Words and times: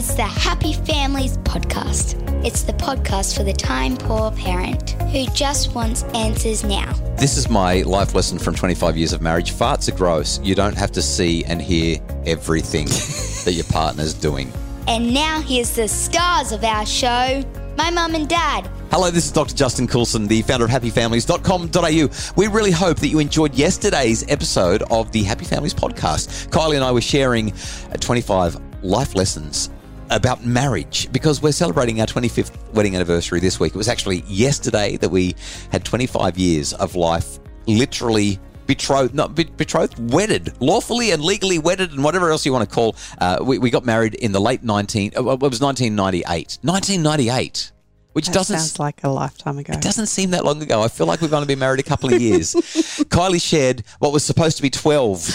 It's 0.00 0.14
the 0.14 0.22
Happy 0.22 0.72
Families 0.72 1.36
Podcast. 1.36 2.16
It's 2.42 2.62
the 2.62 2.72
podcast 2.72 3.36
for 3.36 3.42
the 3.42 3.52
time 3.52 3.98
poor 3.98 4.30
parent 4.30 4.92
who 5.12 5.26
just 5.34 5.74
wants 5.74 6.04
answers 6.14 6.64
now. 6.64 6.90
This 7.18 7.36
is 7.36 7.50
my 7.50 7.82
life 7.82 8.14
lesson 8.14 8.38
from 8.38 8.54
25 8.54 8.96
years 8.96 9.12
of 9.12 9.20
marriage. 9.20 9.52
Farts 9.52 9.92
are 9.92 9.94
gross. 9.94 10.40
You 10.40 10.54
don't 10.54 10.74
have 10.78 10.90
to 10.92 11.02
see 11.02 11.44
and 11.44 11.60
hear 11.60 11.98
everything 12.24 12.86
that 13.44 13.52
your 13.52 13.66
partner's 13.66 14.14
doing. 14.14 14.50
And 14.88 15.12
now 15.12 15.42
here's 15.42 15.76
the 15.76 15.86
stars 15.86 16.52
of 16.52 16.64
our 16.64 16.86
show 16.86 17.44
my 17.76 17.90
mum 17.90 18.14
and 18.14 18.26
dad. 18.26 18.70
Hello, 18.90 19.10
this 19.10 19.26
is 19.26 19.32
Dr. 19.32 19.54
Justin 19.54 19.86
Coulson, 19.86 20.26
the 20.26 20.40
founder 20.40 20.64
of 20.64 20.70
happyfamilies.com.au. 20.70 22.32
We 22.36 22.46
really 22.46 22.70
hope 22.70 23.00
that 23.00 23.08
you 23.08 23.18
enjoyed 23.18 23.54
yesterday's 23.54 24.24
episode 24.30 24.82
of 24.90 25.12
the 25.12 25.24
Happy 25.24 25.44
Families 25.44 25.74
podcast. 25.74 26.48
Kylie 26.48 26.76
and 26.76 26.84
I 26.84 26.90
were 26.90 27.02
sharing 27.02 27.52
uh, 27.52 27.98
25 28.00 28.82
life 28.82 29.14
lessons 29.14 29.68
about 30.10 30.44
marriage 30.44 31.10
because 31.12 31.40
we're 31.42 31.52
celebrating 31.52 32.00
our 32.00 32.06
25th 32.06 32.52
wedding 32.72 32.94
anniversary 32.94 33.40
this 33.40 33.58
week. 33.60 33.74
It 33.74 33.78
was 33.78 33.88
actually 33.88 34.22
yesterday 34.26 34.96
that 34.98 35.08
we 35.08 35.34
had 35.72 35.84
25 35.84 36.36
years 36.38 36.72
of 36.74 36.96
life 36.96 37.38
literally 37.66 38.38
betrothed, 38.66 39.14
not 39.14 39.34
betrothed, 39.34 40.12
wedded, 40.12 40.52
lawfully 40.60 41.10
and 41.10 41.24
legally 41.24 41.58
wedded, 41.58 41.92
and 41.92 42.04
whatever 42.04 42.30
else 42.30 42.46
you 42.46 42.52
want 42.52 42.68
to 42.68 42.72
call. 42.72 42.94
Uh, 43.18 43.38
we, 43.42 43.58
we 43.58 43.70
got 43.70 43.84
married 43.84 44.14
in 44.14 44.32
the 44.32 44.40
late 44.40 44.62
19, 44.62 45.12
uh, 45.16 45.20
it 45.20 45.24
was 45.24 45.60
1998. 45.60 46.58
1998 46.62 47.72
which 48.12 48.26
That 48.26 48.34
doesn't 48.34 48.58
sounds 48.58 48.78
like 48.80 49.04
a 49.04 49.08
lifetime 49.08 49.58
ago. 49.58 49.72
it 49.72 49.80
doesn't 49.80 50.06
seem 50.06 50.30
that 50.32 50.44
long 50.44 50.60
ago. 50.62 50.82
I 50.82 50.88
feel 50.88 51.06
like 51.06 51.20
we've 51.20 51.32
only 51.32 51.46
been 51.46 51.60
married 51.60 51.80
a 51.80 51.84
couple 51.84 52.12
of 52.12 52.20
years. 52.20 52.54
Kylie 52.54 53.40
shared 53.40 53.84
what 54.00 54.12
was 54.12 54.24
supposed 54.24 54.56
to 54.56 54.62
be 54.62 54.70
12, 54.70 55.32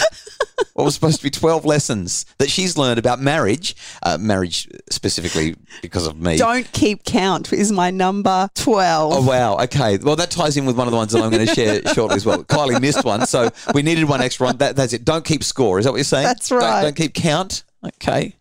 what 0.74 0.84
was 0.84 0.94
supposed 0.94 1.18
to 1.18 1.22
be 1.22 1.30
12 1.30 1.64
lessons 1.64 2.26
that 2.38 2.50
she's 2.50 2.76
learned 2.78 2.98
about 2.98 3.20
marriage, 3.20 3.76
uh, 4.02 4.16
marriage 4.18 4.68
specifically 4.90 5.56
because 5.82 6.06
of 6.06 6.18
me. 6.20 6.36
Don't 6.36 6.70
keep 6.72 7.04
count 7.04 7.52
is 7.52 7.72
my 7.72 7.90
number 7.90 8.48
12. 8.54 9.12
Oh, 9.12 9.22
wow. 9.26 9.56
Okay. 9.64 9.98
Well, 9.98 10.16
that 10.16 10.30
ties 10.30 10.56
in 10.56 10.66
with 10.66 10.76
one 10.76 10.86
of 10.86 10.92
the 10.92 10.96
ones 10.96 11.12
that 11.12 11.22
I'm 11.22 11.30
going 11.30 11.46
to 11.46 11.54
share 11.54 11.82
shortly 11.94 12.16
as 12.16 12.26
well. 12.26 12.44
Kylie 12.44 12.80
missed 12.80 13.04
one, 13.04 13.26
so 13.26 13.50
we 13.74 13.82
needed 13.82 14.04
one 14.08 14.20
extra 14.20 14.46
one. 14.46 14.56
That, 14.58 14.76
that's 14.76 14.92
it. 14.92 15.04
Don't 15.04 15.24
keep 15.24 15.44
score. 15.44 15.78
Is 15.78 15.84
that 15.84 15.92
what 15.92 15.98
you're 15.98 16.04
saying? 16.04 16.24
That's 16.24 16.48
Don't- 16.48 16.60
right. 16.60 16.82
Don't, 16.82 16.96
keep 16.96 17.14
count. 17.14 17.64
Okay. 17.84 18.34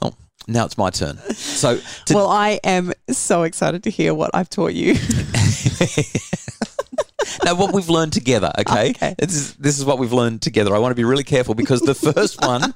Well, 0.00 0.16
now 0.46 0.64
it's 0.64 0.76
my 0.76 0.90
turn. 0.90 1.18
So, 1.34 1.78
to, 2.06 2.14
well, 2.14 2.28
I 2.28 2.60
am 2.64 2.92
so 3.10 3.42
excited 3.44 3.84
to 3.84 3.90
hear 3.90 4.14
what 4.14 4.30
I've 4.34 4.50
taught 4.50 4.74
you. 4.74 4.94
now 7.42 7.54
what 7.54 7.72
we've 7.72 7.88
learned 7.88 8.12
together, 8.12 8.52
okay? 8.58 8.90
Okay. 8.90 9.14
This 9.18 9.34
is 9.34 9.54
this 9.54 9.78
is 9.78 9.84
what 9.84 9.98
we've 9.98 10.12
learned 10.12 10.42
together. 10.42 10.74
I 10.74 10.78
want 10.78 10.92
to 10.92 10.96
be 10.96 11.04
really 11.04 11.24
careful 11.24 11.54
because 11.54 11.80
the 11.80 11.94
first 11.94 12.40
one, 12.40 12.60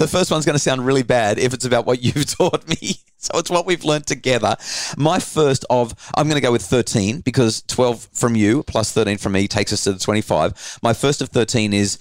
the 0.00 0.08
first 0.10 0.30
one's 0.30 0.44
going 0.44 0.54
to 0.54 0.58
sound 0.62 0.84
really 0.84 1.02
bad 1.02 1.38
if 1.38 1.54
it's 1.54 1.64
about 1.64 1.86
what 1.86 2.02
you've 2.02 2.26
taught 2.38 2.66
me. 2.68 2.96
So 3.18 3.38
it's 3.38 3.50
what 3.50 3.64
we've 3.64 3.84
learned 3.84 4.06
together. 4.06 4.56
My 4.98 5.18
first 5.18 5.64
of, 5.70 5.94
I'm 6.16 6.28
going 6.28 6.36
to 6.36 6.46
go 6.46 6.52
with 6.52 6.62
13 6.62 7.20
because 7.20 7.62
12 7.62 8.08
from 8.12 8.36
you 8.36 8.62
plus 8.64 8.92
13 8.92 9.16
from 9.16 9.32
me 9.32 9.48
takes 9.48 9.72
us 9.72 9.84
to 9.84 9.92
the 9.94 9.98
25. 9.98 10.78
My 10.82 10.92
first 10.92 11.22
of 11.22 11.30
13 11.30 11.72
is, 11.72 11.98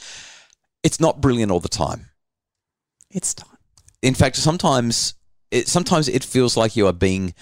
it's 0.83 0.99
not 0.99 1.21
brilliant 1.21 1.51
all 1.51 1.61
the 1.61 1.69
time. 1.69 2.09
it's 3.09 3.37
not. 3.37 3.47
In 4.01 4.13
fact, 4.13 4.35
sometimes 4.35 5.13
it 5.49 5.67
sometimes 5.69 6.09
it 6.09 6.23
feels 6.25 6.57
like 6.57 6.75
you 6.75 6.87
are 6.87 6.93
being 6.93 7.33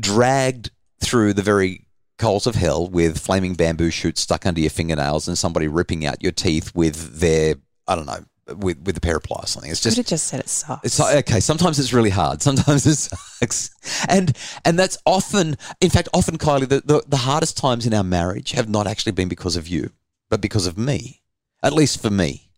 dragged 0.00 0.70
through 1.00 1.34
the 1.34 1.42
very 1.42 1.85
coals 2.18 2.46
of 2.46 2.54
hell 2.54 2.88
with 2.88 3.18
flaming 3.18 3.54
bamboo 3.54 3.90
shoots 3.90 4.22
stuck 4.22 4.46
under 4.46 4.60
your 4.60 4.70
fingernails 4.70 5.28
and 5.28 5.36
somebody 5.36 5.68
ripping 5.68 6.06
out 6.06 6.22
your 6.22 6.32
teeth 6.32 6.74
with 6.74 7.20
their 7.20 7.56
I 7.86 7.94
don't 7.94 8.06
know 8.06 8.24
with 8.56 8.78
with 8.84 8.96
a 8.96 9.00
pair 9.00 9.16
of 9.16 9.22
pliers 9.22 9.44
or 9.44 9.46
something. 9.48 9.70
It's 9.70 9.80
Could 9.82 9.90
just 9.90 9.96
have 9.96 10.06
just 10.06 10.26
said 10.26 10.40
it 10.40 10.48
sucks. 10.48 10.84
it's 10.84 10.98
like, 10.98 11.16
okay. 11.28 11.40
Sometimes 11.40 11.78
it's 11.78 11.92
really 11.92 12.10
hard. 12.10 12.42
Sometimes 12.48 12.86
it 12.86 12.96
sucks, 12.96 13.70
and 14.08 14.36
and 14.64 14.78
that's 14.78 14.98
often, 15.04 15.56
in 15.80 15.90
fact, 15.90 16.08
often, 16.14 16.38
Kylie, 16.38 16.68
the, 16.68 16.80
the 16.84 17.02
the 17.06 17.16
hardest 17.18 17.56
times 17.58 17.86
in 17.86 17.94
our 17.94 18.04
marriage 18.04 18.52
have 18.52 18.68
not 18.68 18.86
actually 18.86 19.12
been 19.12 19.28
because 19.28 19.56
of 19.56 19.66
you, 19.68 19.90
but 20.30 20.40
because 20.40 20.66
of 20.66 20.78
me. 20.78 21.22
At 21.62 21.72
least 21.72 22.00
for 22.00 22.10
me. 22.10 22.50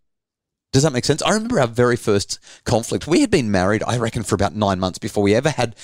Does 0.72 0.82
that 0.82 0.92
make 0.92 1.06
sense? 1.06 1.22
I 1.22 1.30
remember 1.32 1.60
our 1.60 1.66
very 1.66 1.96
first 1.96 2.38
conflict. 2.64 3.06
We 3.06 3.22
had 3.22 3.30
been 3.30 3.50
married, 3.50 3.82
I 3.86 3.96
reckon, 3.96 4.22
for 4.22 4.34
about 4.34 4.54
nine 4.54 4.78
months 4.78 4.98
before 4.98 5.22
we 5.22 5.34
ever 5.34 5.48
had 5.48 5.74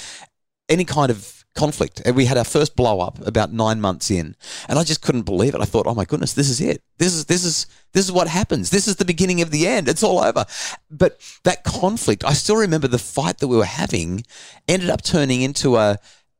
any 0.68 0.84
kind 0.84 1.10
of 1.10 1.43
conflict. 1.54 2.02
And 2.04 2.16
we 2.16 2.24
had 2.24 2.36
our 2.36 2.44
first 2.44 2.76
blow 2.76 3.00
up 3.00 3.24
about 3.26 3.52
nine 3.52 3.80
months 3.80 4.10
in, 4.10 4.36
and 4.68 4.78
I 4.78 4.84
just 4.84 5.02
couldn't 5.02 5.22
believe 5.22 5.54
it. 5.54 5.60
I 5.60 5.64
thought, 5.64 5.86
"Oh 5.86 5.94
my 5.94 6.04
goodness, 6.04 6.32
this 6.32 6.48
is 6.48 6.60
it. 6.60 6.82
This 6.98 7.14
is 7.14 7.26
this 7.26 7.44
is 7.44 7.66
this 7.92 8.04
is 8.04 8.12
what 8.12 8.28
happens. 8.28 8.70
This 8.70 8.88
is 8.88 8.96
the 8.96 9.04
beginning 9.04 9.40
of 9.40 9.50
the 9.50 9.66
end. 9.66 9.88
It's 9.88 10.02
all 10.02 10.18
over." 10.20 10.44
But 10.90 11.20
that 11.44 11.64
conflict, 11.64 12.24
I 12.24 12.32
still 12.32 12.56
remember 12.56 12.88
the 12.88 12.98
fight 12.98 13.38
that 13.38 13.48
we 13.48 13.56
were 13.56 13.64
having, 13.64 14.24
ended 14.68 14.90
up 14.90 15.02
turning 15.02 15.42
into 15.42 15.76
a. 15.76 15.98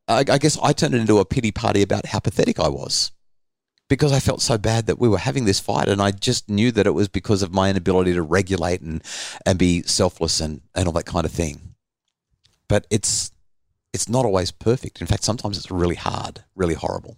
I 0.09 0.21
I 0.29 0.39
guess 0.39 0.59
I 0.63 0.73
turned 0.73 0.95
it 0.95 1.01
into 1.01 1.19
a 1.19 1.25
pity 1.25 1.51
party 1.53 1.83
about 1.83 2.07
how 2.07 2.19
pathetic 2.19 2.59
I 2.61 2.69
was 2.69 3.13
because 3.89 4.13
I 4.13 4.21
felt 4.21 4.41
so 4.41 4.59
bad 4.59 4.87
that 4.87 4.99
we 4.99 5.09
were 5.09 5.19
having 5.19 5.45
this 5.45 5.61
fight, 5.61 5.89
and 5.89 6.01
I 6.01 6.11
just 6.11 6.49
knew 6.49 6.73
that 6.73 6.87
it 6.87 6.95
was 6.95 7.09
because 7.09 7.43
of 7.43 7.53
my 7.53 7.71
inability 7.71 8.15
to 8.15 8.23
regulate 8.23 8.81
and 8.81 9.03
and 9.47 9.59
be 9.59 9.83
selfless 9.83 10.41
and 10.41 10.63
and 10.75 10.87
all 10.87 10.93
that 10.95 11.07
kind 11.07 11.25
of 11.25 11.33
thing. 11.33 11.75
But 12.69 12.87
it's 12.91 13.31
it's 13.95 14.09
not 14.09 14.25
always 14.25 14.51
perfect. 14.51 15.01
In 15.01 15.07
fact, 15.07 15.25
sometimes 15.25 15.57
it's 15.57 15.71
really 15.71 15.95
hard, 15.95 16.45
really 16.55 16.75
horrible. 16.75 17.17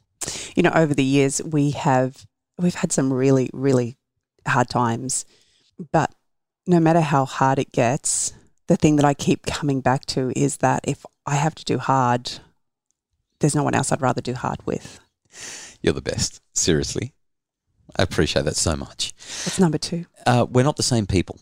you 0.54 0.62
know, 0.62 0.72
over 0.74 0.94
the 0.94 1.04
years 1.04 1.42
we 1.42 1.70
have 1.70 2.26
we've 2.58 2.74
had 2.76 2.92
some 2.92 3.12
really, 3.12 3.50
really 3.52 3.96
hard 4.46 4.68
times. 4.68 5.24
But 5.92 6.14
no 6.66 6.78
matter 6.78 7.00
how 7.00 7.24
hard 7.24 7.58
it 7.58 7.72
gets, 7.72 8.32
the 8.66 8.76
thing 8.76 8.96
that 8.96 9.04
I 9.04 9.14
keep 9.14 9.46
coming 9.46 9.80
back 9.80 10.04
to 10.06 10.32
is 10.36 10.58
that 10.58 10.80
if 10.84 11.04
I 11.26 11.36
have 11.36 11.54
to 11.56 11.64
do 11.64 11.78
hard, 11.78 12.30
there's 13.40 13.54
no 13.54 13.62
one 13.62 13.74
else 13.74 13.92
I'd 13.92 14.00
rather 14.00 14.20
do 14.20 14.34
hard 14.34 14.64
with. 14.66 15.00
You're 15.82 15.94
the 15.94 16.02
best, 16.02 16.40
seriously. 16.54 17.12
I 17.96 18.02
appreciate 18.02 18.44
that 18.44 18.56
so 18.56 18.76
much. 18.76 19.14
What's 19.16 19.58
number 19.58 19.78
two? 19.78 20.06
uh, 20.26 20.46
we're 20.48 20.64
not 20.64 20.76
the 20.76 20.82
same 20.82 21.06
people. 21.06 21.38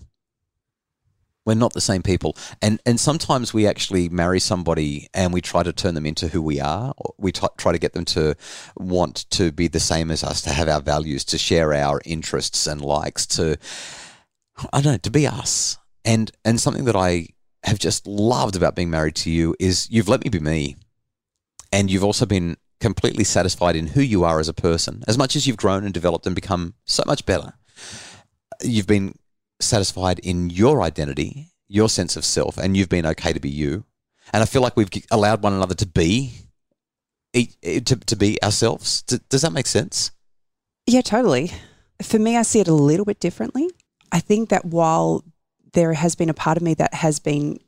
We're 1.46 1.54
not 1.54 1.74
the 1.74 1.80
same 1.80 2.02
people, 2.02 2.36
and 2.62 2.80
and 2.86 2.98
sometimes 2.98 3.52
we 3.52 3.66
actually 3.66 4.08
marry 4.08 4.40
somebody 4.40 5.08
and 5.12 5.32
we 5.32 5.42
try 5.42 5.62
to 5.62 5.72
turn 5.72 5.94
them 5.94 6.06
into 6.06 6.28
who 6.28 6.40
we 6.40 6.58
are. 6.58 6.94
We 7.18 7.32
t- 7.32 7.46
try 7.58 7.72
to 7.72 7.78
get 7.78 7.92
them 7.92 8.06
to 8.06 8.34
want 8.76 9.28
to 9.30 9.52
be 9.52 9.68
the 9.68 9.80
same 9.80 10.10
as 10.10 10.24
us, 10.24 10.40
to 10.42 10.50
have 10.50 10.68
our 10.68 10.80
values, 10.80 11.24
to 11.26 11.38
share 11.38 11.74
our 11.74 12.00
interests 12.06 12.66
and 12.66 12.80
likes, 12.80 13.26
to 13.26 13.58
I 14.72 14.80
don't 14.80 14.92
know, 14.92 14.98
to 14.98 15.10
be 15.10 15.26
us. 15.26 15.76
And 16.04 16.30
and 16.44 16.60
something 16.60 16.84
that 16.84 16.96
I 16.96 17.28
have 17.64 17.78
just 17.78 18.06
loved 18.06 18.56
about 18.56 18.76
being 18.76 18.90
married 18.90 19.16
to 19.16 19.30
you 19.30 19.54
is 19.58 19.88
you've 19.90 20.08
let 20.08 20.22
me 20.22 20.30
be 20.30 20.40
me, 20.40 20.76
and 21.72 21.90
you've 21.90 22.04
also 22.04 22.26
been 22.26 22.56
completely 22.80 23.24
satisfied 23.24 23.76
in 23.76 23.88
who 23.88 24.02
you 24.02 24.24
are 24.24 24.40
as 24.40 24.48
a 24.48 24.54
person. 24.54 25.02
As 25.08 25.16
much 25.16 25.36
as 25.36 25.46
you've 25.46 25.56
grown 25.56 25.84
and 25.84 25.94
developed 25.94 26.26
and 26.26 26.34
become 26.34 26.74
so 26.84 27.02
much 27.06 27.24
better, 27.24 27.54
you've 28.62 28.86
been 28.86 29.14
satisfied 29.60 30.18
in 30.20 30.50
your 30.50 30.82
identity, 30.82 31.52
your 31.68 31.88
sense 31.88 32.16
of 32.16 32.24
self, 32.24 32.58
and 32.58 32.76
you've 32.76 32.88
been 32.88 33.06
okay 33.06 33.32
to 33.32 33.40
be 33.40 33.50
you. 33.50 33.84
And 34.32 34.42
I 34.42 34.46
feel 34.46 34.62
like 34.62 34.76
we've 34.76 34.90
allowed 35.10 35.42
one 35.42 35.52
another 35.52 35.74
to 35.74 35.86
be, 35.86 36.32
to, 37.32 37.80
to 37.80 38.16
be 38.16 38.42
ourselves. 38.42 39.02
Does 39.02 39.42
that 39.42 39.52
make 39.52 39.66
sense? 39.66 40.10
Yeah, 40.86 41.02
totally. 41.02 41.52
For 42.02 42.18
me, 42.18 42.36
I 42.36 42.42
see 42.42 42.60
it 42.60 42.68
a 42.68 42.74
little 42.74 43.04
bit 43.04 43.20
differently. 43.20 43.70
I 44.12 44.20
think 44.20 44.48
that 44.48 44.64
while 44.64 45.24
there 45.72 45.92
has 45.92 46.14
been 46.14 46.28
a 46.28 46.34
part 46.34 46.56
of 46.56 46.62
me 46.62 46.74
that 46.74 46.94
has 46.94 47.18
been 47.18 47.58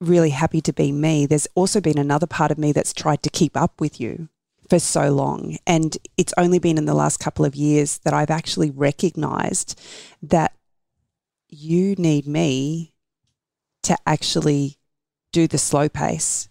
really 0.00 0.30
happy 0.30 0.60
to 0.60 0.72
be 0.72 0.92
me, 0.92 1.26
there's 1.26 1.46
also 1.54 1.80
been 1.80 1.98
another 1.98 2.26
part 2.26 2.50
of 2.50 2.58
me 2.58 2.72
that's 2.72 2.92
tried 2.92 3.22
to 3.22 3.30
keep 3.30 3.56
up 3.56 3.80
with 3.80 4.00
you 4.00 4.28
for 4.68 4.78
so 4.78 5.10
long. 5.10 5.56
And 5.66 5.96
it's 6.16 6.34
only 6.36 6.58
been 6.58 6.78
in 6.78 6.84
the 6.84 6.94
last 6.94 7.18
couple 7.18 7.44
of 7.44 7.54
years 7.54 7.98
that 7.98 8.12
I've 8.12 8.30
actually 8.30 8.70
recognized 8.70 9.80
that 10.22 10.52
you 11.52 11.94
need 11.96 12.26
me 12.26 12.94
to 13.82 13.96
actually 14.06 14.78
do 15.32 15.46
the 15.46 15.58
slow 15.58 15.88
pace. 15.88 16.48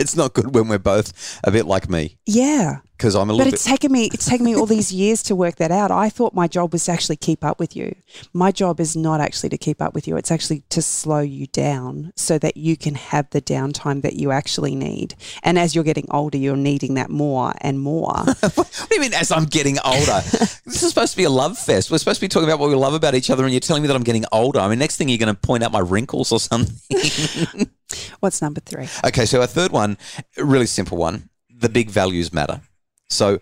It's 0.00 0.16
not 0.16 0.32
good 0.32 0.54
when 0.54 0.68
we're 0.68 0.78
both 0.78 1.38
a 1.44 1.50
bit 1.50 1.66
like 1.66 1.88
me 1.90 2.16
Yeah. 2.26 2.78
because 2.96 3.14
I'm 3.14 3.28
a 3.28 3.32
little. 3.32 3.46
But 3.46 3.54
it's 3.54 3.64
bit. 3.64 3.70
taken 3.70 3.92
me 3.92 4.08
it's 4.12 4.26
taken 4.26 4.44
me 4.46 4.56
all 4.56 4.66
these 4.66 4.90
years 4.92 5.22
to 5.24 5.36
work 5.36 5.56
that 5.56 5.70
out. 5.70 5.90
I 5.90 6.08
thought 6.08 6.34
my 6.34 6.48
job 6.48 6.72
was 6.72 6.84
to 6.86 6.92
actually 6.92 7.16
keep 7.16 7.44
up 7.44 7.58
with 7.60 7.76
you. 7.76 7.94
My 8.32 8.50
job 8.50 8.80
is 8.80 8.96
not 8.96 9.20
actually 9.20 9.50
to 9.50 9.58
keep 9.58 9.80
up 9.82 9.94
with 9.94 10.08
you. 10.08 10.16
It's 10.16 10.30
actually 10.30 10.62
to 10.70 10.80
slow 10.82 11.20
you 11.20 11.46
down 11.48 12.12
so 12.16 12.38
that 12.38 12.56
you 12.56 12.76
can 12.76 12.94
have 12.94 13.28
the 13.30 13.42
downtime 13.42 14.02
that 14.02 14.14
you 14.14 14.30
actually 14.30 14.74
need. 14.74 15.14
And 15.42 15.58
as 15.58 15.74
you're 15.74 15.84
getting 15.84 16.06
older, 16.10 16.38
you're 16.38 16.56
needing 16.56 16.94
that 16.94 17.10
more 17.10 17.52
and 17.60 17.78
more. 17.78 18.14
what 18.54 18.86
do 18.88 18.94
you 18.94 19.00
mean? 19.00 19.14
As 19.14 19.30
I'm 19.30 19.44
getting 19.44 19.78
older, 19.84 20.20
this 20.66 20.82
is 20.82 20.88
supposed 20.88 21.12
to 21.12 21.16
be 21.18 21.24
a 21.24 21.30
love 21.30 21.58
fest. 21.58 21.90
We're 21.90 21.98
supposed 21.98 22.20
to 22.20 22.24
be 22.24 22.28
talking 22.28 22.48
about 22.48 22.58
what 22.58 22.70
we 22.70 22.74
love 22.74 22.94
about 22.94 23.14
each 23.14 23.30
other, 23.30 23.44
and 23.44 23.52
you're 23.52 23.60
telling 23.60 23.82
me 23.82 23.86
that 23.88 23.96
I'm 23.96 24.02
getting 24.02 24.24
older. 24.32 24.60
I 24.60 24.68
mean, 24.68 24.78
next 24.78 24.96
thing 24.96 25.08
you're 25.10 25.18
going 25.18 25.34
to 25.34 25.40
point 25.40 25.62
out 25.62 25.72
my 25.72 25.80
wrinkles 25.80 26.32
or 26.32 26.40
something. 26.40 26.76
What's 28.20 28.40
number 28.42 28.60
3? 28.60 28.88
Okay, 29.06 29.26
so 29.26 29.40
our 29.40 29.46
third 29.46 29.72
one, 29.72 29.98
really 30.36 30.66
simple 30.66 30.98
one. 30.98 31.28
The 31.48 31.68
big 31.68 31.90
values 31.90 32.32
matter. 32.32 32.60
So, 33.08 33.40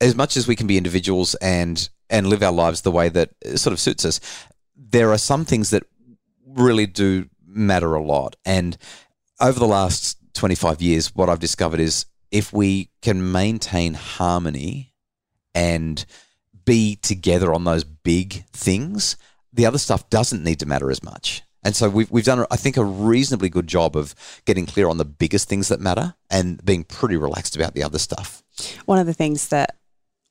as 0.00 0.14
much 0.14 0.36
as 0.36 0.46
we 0.46 0.56
can 0.56 0.66
be 0.66 0.76
individuals 0.76 1.34
and 1.36 1.88
and 2.10 2.28
live 2.28 2.42
our 2.42 2.52
lives 2.52 2.82
the 2.82 2.90
way 2.90 3.08
that 3.10 3.30
sort 3.56 3.72
of 3.72 3.80
suits 3.80 4.04
us, 4.04 4.20
there 4.76 5.10
are 5.12 5.18
some 5.18 5.44
things 5.44 5.70
that 5.70 5.84
really 6.46 6.86
do 6.86 7.28
matter 7.46 7.94
a 7.94 8.02
lot. 8.02 8.36
And 8.44 8.78
over 9.40 9.58
the 9.58 9.66
last 9.66 10.16
25 10.34 10.80
years, 10.80 11.14
what 11.14 11.28
I've 11.28 11.40
discovered 11.40 11.80
is 11.80 12.06
if 12.30 12.52
we 12.52 12.90
can 13.02 13.32
maintain 13.32 13.94
harmony 13.94 14.94
and 15.54 16.04
be 16.64 16.96
together 16.96 17.52
on 17.52 17.64
those 17.64 17.84
big 17.84 18.44
things, 18.52 19.16
the 19.52 19.66
other 19.66 19.78
stuff 19.78 20.08
doesn't 20.10 20.44
need 20.44 20.60
to 20.60 20.66
matter 20.66 20.90
as 20.90 21.02
much. 21.02 21.42
And 21.64 21.74
so 21.74 21.88
we've, 21.88 22.10
we've 22.10 22.24
done, 22.24 22.46
I 22.50 22.56
think, 22.56 22.76
a 22.76 22.84
reasonably 22.84 23.48
good 23.48 23.66
job 23.66 23.96
of 23.96 24.14
getting 24.44 24.66
clear 24.66 24.88
on 24.88 24.98
the 24.98 25.04
biggest 25.04 25.48
things 25.48 25.68
that 25.68 25.80
matter 25.80 26.14
and 26.30 26.64
being 26.64 26.84
pretty 26.84 27.16
relaxed 27.16 27.56
about 27.56 27.74
the 27.74 27.82
other 27.82 27.98
stuff. 27.98 28.42
One 28.86 28.98
of 28.98 29.06
the 29.06 29.14
things 29.14 29.48
that 29.48 29.76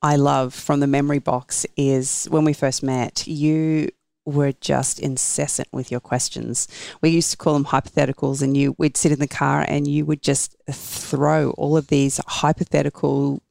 I 0.02 0.16
love 0.16 0.54
from 0.54 0.80
the 0.80 0.88
memory 0.88 1.20
box 1.20 1.66
is 1.76 2.26
when 2.30 2.46
we 2.46 2.54
first 2.54 2.84
met, 2.84 3.28
you 3.28 3.90
were 4.26 4.52
just 4.52 5.00
incessant 5.00 5.70
with 5.72 5.90
your 5.90 6.02
questions. 6.02 6.68
We 7.02 7.10
used 7.10 7.32
to 7.32 7.38
call 7.38 7.54
them 7.54 7.66
hypotheticals, 7.66 8.42
and 8.42 8.56
you 8.56 8.76
we'd 8.78 8.98
sit 8.98 9.12
in 9.12 9.20
the 9.20 9.28
car 9.28 9.66
and 9.68 9.88
you 9.88 10.06
would 10.06 10.22
just 10.22 10.56
throw 10.70 11.52
all 11.52 11.78
of 11.78 11.88
these 11.88 12.20
hypothetical 12.28 13.42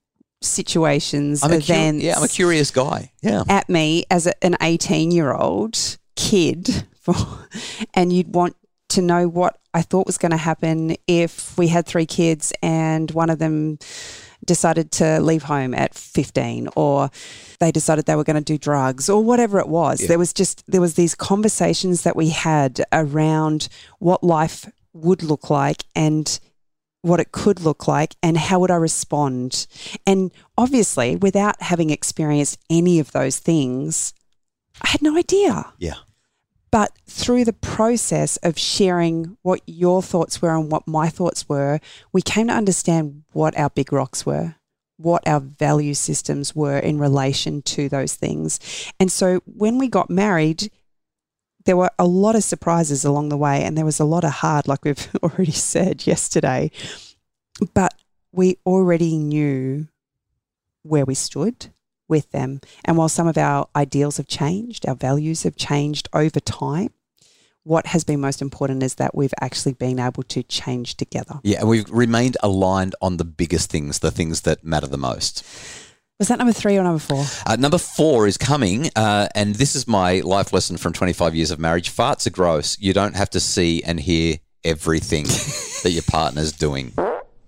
situations, 0.42 1.42
I'm 1.42 1.52
events, 1.52 2.02
cu- 2.02 2.06
yeah, 2.06 2.16
I'm 2.16 2.22
a 2.22 2.28
curious 2.28 2.70
guy. 2.70 3.10
Yeah. 3.22 3.42
at 3.48 3.68
me 3.68 4.04
as 4.10 4.26
a, 4.26 4.44
an 4.44 4.56
18 4.60 5.10
year 5.10 5.32
old 5.32 5.98
kid, 6.14 6.86
for, 7.14 7.48
and 7.94 8.12
you'd 8.12 8.34
want 8.34 8.56
to 8.90 9.02
know 9.02 9.26
what 9.28 9.58
I 9.74 9.82
thought 9.82 10.06
was 10.06 10.18
going 10.18 10.30
to 10.30 10.36
happen 10.36 10.96
if 11.06 11.56
we 11.58 11.68
had 11.68 11.86
three 11.86 12.06
kids 12.06 12.52
and 12.62 13.10
one 13.10 13.30
of 13.30 13.38
them 13.38 13.78
decided 14.44 14.92
to 14.92 15.18
leave 15.20 15.42
home 15.42 15.74
at 15.74 15.92
15 15.94 16.68
or 16.76 17.10
they 17.58 17.72
decided 17.72 18.06
they 18.06 18.14
were 18.14 18.22
going 18.22 18.36
to 18.36 18.52
do 18.52 18.56
drugs 18.58 19.08
or 19.08 19.24
whatever 19.24 19.58
it 19.58 19.66
was 19.68 20.00
Yeah. 20.02 20.08
there 20.08 20.18
was 20.18 20.32
just 20.32 20.62
there 20.70 20.80
was 20.80 20.94
these 20.94 21.16
conversations 21.16 22.02
that 22.02 22.14
we 22.14 22.28
had 22.28 22.84
around 22.92 23.68
what 23.98 24.22
life 24.22 24.70
would 24.92 25.22
look 25.24 25.50
like 25.50 25.82
and 25.96 26.38
what 27.02 27.18
it 27.18 27.32
could 27.32 27.60
look 27.60 27.88
like 27.88 28.14
and 28.22 28.36
how 28.36 28.60
would 28.60 28.70
I 28.70 28.76
respond 28.76 29.66
and 30.06 30.30
obviously 30.56 31.16
without 31.16 31.60
having 31.60 31.90
experienced 31.90 32.58
any 32.70 33.00
of 33.00 33.10
those 33.12 33.38
things 33.38 34.14
I 34.80 34.90
had 34.90 35.02
no 35.02 35.16
idea 35.18 35.72
Yeah. 35.78 35.94
But 36.76 36.92
through 37.06 37.42
the 37.42 37.54
process 37.54 38.36
of 38.42 38.58
sharing 38.58 39.38
what 39.40 39.62
your 39.64 40.02
thoughts 40.02 40.42
were 40.42 40.54
and 40.54 40.70
what 40.70 40.86
my 40.86 41.08
thoughts 41.08 41.48
were, 41.48 41.80
we 42.12 42.20
came 42.20 42.48
to 42.48 42.52
understand 42.52 43.22
what 43.32 43.58
our 43.58 43.70
big 43.70 43.94
rocks 43.94 44.26
were, 44.26 44.56
what 44.98 45.26
our 45.26 45.40
value 45.40 45.94
systems 45.94 46.54
were 46.54 46.76
in 46.76 46.98
relation 46.98 47.62
to 47.62 47.88
those 47.88 48.14
things. 48.14 48.60
And 49.00 49.10
so 49.10 49.40
when 49.46 49.78
we 49.78 49.88
got 49.88 50.10
married, 50.10 50.70
there 51.64 51.78
were 51.78 51.92
a 51.98 52.04
lot 52.04 52.36
of 52.36 52.44
surprises 52.44 53.06
along 53.06 53.30
the 53.30 53.38
way, 53.38 53.62
and 53.62 53.74
there 53.74 53.86
was 53.86 53.98
a 53.98 54.04
lot 54.04 54.24
of 54.24 54.32
hard, 54.32 54.68
like 54.68 54.84
we've 54.84 55.08
already 55.22 55.52
said 55.52 56.06
yesterday. 56.06 56.70
But 57.72 57.94
we 58.32 58.58
already 58.66 59.16
knew 59.16 59.88
where 60.82 61.06
we 61.06 61.14
stood 61.14 61.68
with 62.08 62.30
them. 62.30 62.60
And 62.84 62.96
while 62.96 63.08
some 63.08 63.26
of 63.26 63.36
our 63.38 63.68
ideals 63.74 64.16
have 64.16 64.26
changed, 64.26 64.86
our 64.86 64.94
values 64.94 65.42
have 65.42 65.56
changed 65.56 66.08
over 66.12 66.40
time, 66.40 66.90
what 67.66 67.86
has 67.86 68.04
been 68.04 68.20
most 68.20 68.40
important 68.40 68.82
is 68.84 68.94
that 68.94 69.16
we've 69.16 69.34
actually 69.40 69.72
been 69.72 69.98
able 69.98 70.22
to 70.22 70.44
change 70.44 70.96
together. 70.96 71.40
Yeah. 71.42 71.60
And 71.60 71.68
we've 71.68 71.90
remained 71.90 72.36
aligned 72.40 72.94
on 73.02 73.16
the 73.16 73.24
biggest 73.24 73.70
things, 73.70 73.98
the 73.98 74.12
things 74.12 74.42
that 74.42 74.62
matter 74.62 74.86
the 74.86 74.96
most. 74.96 75.44
Was 76.20 76.28
that 76.28 76.38
number 76.38 76.52
three 76.52 76.78
or 76.78 76.84
number 76.84 77.00
four? 77.00 77.24
Uh, 77.44 77.56
number 77.56 77.76
four 77.76 78.26
is 78.26 78.38
coming, 78.38 78.88
uh, 78.96 79.28
and 79.34 79.56
this 79.56 79.74
is 79.74 79.86
my 79.86 80.20
life 80.20 80.52
lesson 80.52 80.76
from 80.76 80.92
25 80.92 81.34
years 81.34 81.50
of 81.50 81.58
marriage. 81.58 81.94
Farts 81.94 82.26
are 82.26 82.30
gross. 82.30 82.78
You 82.80 82.94
don't 82.94 83.16
have 83.16 83.30
to 83.30 83.40
see 83.40 83.82
and 83.82 83.98
hear 83.98 84.36
everything 84.64 85.24
that 85.82 85.90
your 85.90 86.04
partner's 86.04 86.52
doing. 86.52 86.92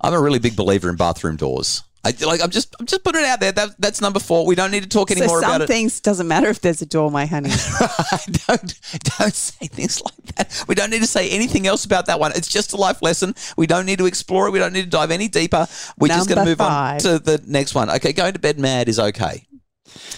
I'm 0.00 0.12
a 0.12 0.20
really 0.20 0.38
big 0.38 0.56
believer 0.56 0.90
in 0.90 0.96
bathroom 0.96 1.36
doors. 1.36 1.82
I 2.08 2.24
like. 2.24 2.42
I'm 2.42 2.50
just. 2.50 2.74
I'm 2.80 2.86
just 2.86 3.04
putting 3.04 3.22
it 3.22 3.26
out 3.26 3.40
there. 3.40 3.52
That, 3.52 3.80
that's 3.80 4.00
number 4.00 4.20
four. 4.20 4.46
We 4.46 4.54
don't 4.54 4.70
need 4.70 4.82
to 4.82 4.88
talk 4.88 5.10
So 5.10 5.16
anymore 5.16 5.40
some 5.40 5.50
about 5.50 5.60
it. 5.62 5.66
Some 5.66 5.74
things 5.74 6.00
doesn't 6.00 6.26
matter 6.26 6.48
if 6.48 6.60
there's 6.60 6.80
a 6.82 6.86
door, 6.86 7.10
my 7.10 7.26
honey. 7.26 7.50
don't 8.46 8.80
don't 9.18 9.34
say 9.34 9.66
things 9.66 10.02
like 10.02 10.36
that. 10.36 10.64
We 10.68 10.74
don't 10.74 10.90
need 10.90 11.00
to 11.00 11.06
say 11.06 11.28
anything 11.30 11.66
else 11.66 11.84
about 11.84 12.06
that 12.06 12.18
one. 12.18 12.32
It's 12.34 12.48
just 12.48 12.72
a 12.72 12.76
life 12.76 13.02
lesson. 13.02 13.34
We 13.56 13.66
don't 13.66 13.86
need 13.86 13.98
to 13.98 14.06
explore 14.06 14.48
it. 14.48 14.52
We 14.52 14.58
don't 14.58 14.72
need 14.72 14.84
to 14.84 14.90
dive 14.90 15.10
any 15.10 15.28
deeper. 15.28 15.66
We're 15.98 16.08
just 16.08 16.28
going 16.28 16.36
to 16.36 16.44
Number 16.44 16.50
move 16.50 16.60
on 16.60 16.98
to 17.00 17.18
the 17.18 17.42
next 17.46 17.74
one. 17.74 17.90
Okay, 17.90 18.12
going 18.12 18.32
to 18.32 18.38
bed 18.38 18.58
mad 18.58 18.88
is 18.88 18.98
okay. 18.98 19.46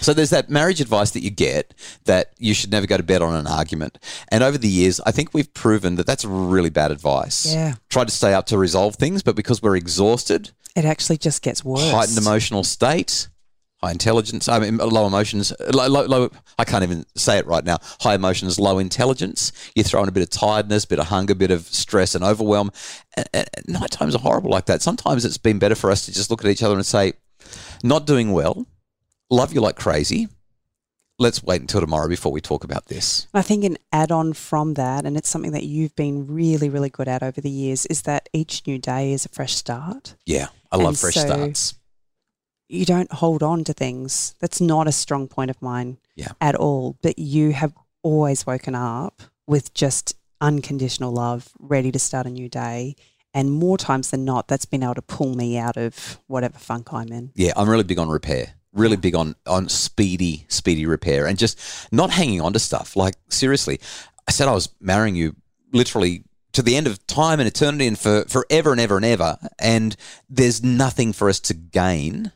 So 0.01 0.13
there's 0.13 0.31
that 0.31 0.49
marriage 0.49 0.81
advice 0.81 1.11
that 1.11 1.21
you 1.21 1.29
get 1.29 1.73
that 2.05 2.33
you 2.37 2.53
should 2.53 2.71
never 2.71 2.87
go 2.87 2.97
to 2.97 3.03
bed 3.03 3.21
on 3.21 3.35
an 3.35 3.47
argument. 3.47 3.99
And 4.29 4.43
over 4.43 4.57
the 4.57 4.67
years, 4.67 4.99
I 5.05 5.11
think 5.11 5.33
we've 5.33 5.53
proven 5.53 5.95
that 5.95 6.05
that's 6.05 6.25
really 6.25 6.69
bad 6.69 6.91
advice. 6.91 7.53
Yeah. 7.53 7.75
Try 7.89 8.03
to 8.03 8.11
stay 8.11 8.33
up 8.33 8.47
to 8.47 8.57
resolve 8.57 8.95
things, 8.95 9.23
but 9.23 9.35
because 9.35 9.61
we're 9.61 9.75
exhausted, 9.75 10.51
it 10.75 10.85
actually 10.85 11.17
just 11.17 11.41
gets 11.41 11.63
worse. 11.63 11.91
heightened 11.91 12.17
emotional 12.17 12.63
state, 12.63 13.27
high 13.83 13.91
intelligence. 13.91 14.47
I 14.47 14.59
mean, 14.59 14.77
low 14.77 15.07
emotions. 15.07 15.51
Low, 15.73 15.87
low, 15.87 16.05
low, 16.05 16.29
I 16.57 16.65
can't 16.65 16.83
even 16.83 17.05
say 17.15 17.37
it 17.37 17.47
right 17.47 17.63
now. 17.63 17.77
High 18.01 18.15
emotions, 18.15 18.59
low 18.59 18.79
intelligence. 18.79 19.51
You 19.75 19.83
throw 19.83 20.03
in 20.03 20.09
a 20.09 20.11
bit 20.11 20.23
of 20.23 20.29
tiredness, 20.29 20.85
bit 20.85 20.99
of 20.99 21.07
hunger, 21.07 21.35
bit 21.35 21.51
of 21.51 21.61
stress 21.67 22.15
and 22.15 22.23
overwhelm. 22.23 22.71
And, 23.17 23.27
and 23.33 23.47
night 23.67 23.91
times 23.91 24.15
are 24.15 24.19
horrible 24.19 24.51
like 24.51 24.65
that. 24.65 24.81
Sometimes 24.81 25.25
it's 25.25 25.37
been 25.37 25.59
better 25.59 25.75
for 25.75 25.91
us 25.91 26.05
to 26.05 26.13
just 26.13 26.29
look 26.29 26.45
at 26.45 26.51
each 26.51 26.63
other 26.63 26.75
and 26.75 26.85
say, 26.85 27.13
"Not 27.83 28.05
doing 28.05 28.31
well. 28.31 28.67
Love 29.29 29.53
you 29.53 29.61
like 29.61 29.75
crazy. 29.75 30.27
Let's 31.17 31.43
wait 31.43 31.61
until 31.61 31.81
tomorrow 31.81 32.07
before 32.07 32.31
we 32.31 32.41
talk 32.41 32.63
about 32.63 32.87
this." 32.87 33.27
I 33.33 33.41
think 33.41 33.63
an 33.63 33.77
add 33.91 34.11
on 34.11 34.33
from 34.33 34.75
that, 34.75 35.05
and 35.05 35.17
it's 35.17 35.29
something 35.29 35.51
that 35.51 35.63
you've 35.63 35.95
been 35.95 36.27
really, 36.27 36.69
really 36.69 36.89
good 36.89 37.07
at 37.07 37.23
over 37.23 37.41
the 37.41 37.49
years, 37.49 37.85
is 37.87 38.03
that 38.03 38.29
each 38.31 38.65
new 38.67 38.77
day 38.77 39.11
is 39.11 39.25
a 39.25 39.29
fresh 39.29 39.55
start. 39.55 40.15
Yeah, 40.25 40.47
I 40.71 40.77
love 40.77 40.87
And 40.89 40.97
fresh 40.99 41.13
so- 41.15 41.25
starts. 41.25 41.73
You 42.69 42.85
don't 42.85 43.11
hold 43.11 43.43
on 43.43 43.65
to 43.65 43.73
things. 43.73 44.33
That's 44.39 44.61
not 44.61 44.87
a 44.87 44.93
strong 44.93 45.27
point 45.27 45.51
of 45.51 45.61
mine 45.61 45.97
Yeah. 46.15 46.29
at 46.39 46.55
all. 46.55 46.97
But 47.01 47.19
you 47.19 47.51
have 47.51 47.73
always 48.01 48.45
woken 48.47 48.75
up 48.75 49.21
with 49.45 49.73
just 49.73 50.15
unconditional 50.39 51.11
love, 51.11 51.49
ready 51.59 51.91
to 51.91 51.99
start 51.99 52.25
a 52.25 52.29
new 52.29 52.47
day. 52.47 52.95
And 53.33 53.51
more 53.51 53.77
times 53.77 54.09
than 54.11 54.23
not, 54.25 54.47
that's 54.47 54.65
been 54.65 54.83
able 54.83 54.95
to 54.95 55.01
pull 55.01 55.35
me 55.35 55.57
out 55.57 55.75
of 55.77 56.19
whatever 56.27 56.57
funk 56.57 56.93
I'm 56.93 57.09
in. 57.11 57.31
Yeah, 57.35 57.51
I'm 57.57 57.69
really 57.69 57.83
big 57.83 57.99
on 57.99 58.09
repair. 58.09 58.53
Really 58.73 58.95
big 58.97 59.15
on 59.15 59.35
on 59.45 59.67
speedy, 59.67 60.45
speedy 60.47 60.85
repair, 60.85 61.27
and 61.27 61.37
just 61.37 61.59
not 61.91 62.09
hanging 62.09 62.39
on 62.39 62.53
to 62.53 62.59
stuff. 62.59 62.95
Like 62.95 63.15
seriously, 63.29 63.81
I 64.29 64.31
said 64.31 64.47
I 64.47 64.53
was 64.53 64.69
marrying 64.79 65.15
you 65.15 65.35
literally 65.73 66.23
to 66.53 66.61
the 66.61 66.75
end 66.75 66.87
of 66.87 67.05
time 67.07 67.39
and 67.39 67.47
eternity, 67.47 67.87
and 67.87 67.97
for 67.97 68.25
forever 68.25 68.71
and 68.71 68.81
ever 68.81 68.97
and 68.97 69.05
ever. 69.05 69.37
And 69.59 69.95
there's 70.29 70.63
nothing 70.63 71.13
for 71.13 71.29
us 71.29 71.39
to 71.41 71.53
gain 71.53 72.31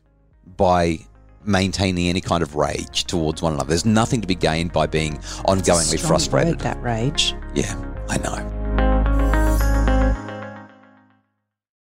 by 0.46 1.00
maintaining 1.44 2.08
any 2.08 2.22
kind 2.22 2.42
of 2.42 2.56
rage 2.56 3.06
towards 3.06 3.42
one 3.42 3.54
another. 3.54 3.70
There's 3.70 3.86
nothing 3.86 4.22
to 4.22 4.28
be 4.28 4.36
gained 4.36 4.74
by 4.74 4.88
being 4.88 5.18
ongoingly 5.48 6.00
frustrated. 6.00 6.56
word, 6.56 6.60
that 6.62 6.82
rage. 6.82 7.36
Yeah, 7.54 7.76
I 8.10 8.18
know. 8.18 8.52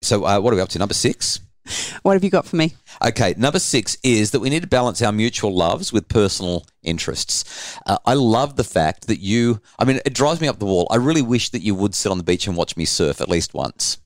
So, 0.02 0.24
uh, 0.24 0.40
what 0.40 0.52
are 0.52 0.56
we 0.56 0.62
up 0.62 0.68
to? 0.70 0.78
Number 0.78 0.94
six. 0.94 1.40
What 2.02 2.12
have 2.14 2.24
you 2.24 2.30
got 2.30 2.46
for 2.46 2.56
me? 2.56 2.74
Okay, 3.04 3.34
number 3.36 3.58
six 3.58 3.96
is 4.02 4.30
that 4.30 4.40
we 4.40 4.50
need 4.50 4.62
to 4.62 4.68
balance 4.68 5.02
our 5.02 5.12
mutual 5.12 5.54
loves 5.54 5.92
with 5.92 6.08
personal 6.08 6.66
interests. 6.82 7.78
Uh, 7.86 7.98
I 8.06 8.14
love 8.14 8.56
the 8.56 8.64
fact 8.64 9.08
that 9.08 9.20
you, 9.20 9.60
I 9.78 9.84
mean, 9.84 10.00
it 10.04 10.14
drives 10.14 10.40
me 10.40 10.48
up 10.48 10.58
the 10.58 10.66
wall. 10.66 10.86
I 10.90 10.96
really 10.96 11.22
wish 11.22 11.50
that 11.50 11.62
you 11.62 11.74
would 11.74 11.94
sit 11.94 12.10
on 12.10 12.18
the 12.18 12.24
beach 12.24 12.46
and 12.46 12.56
watch 12.56 12.76
me 12.76 12.84
surf 12.84 13.20
at 13.20 13.28
least 13.28 13.54
once. 13.54 13.98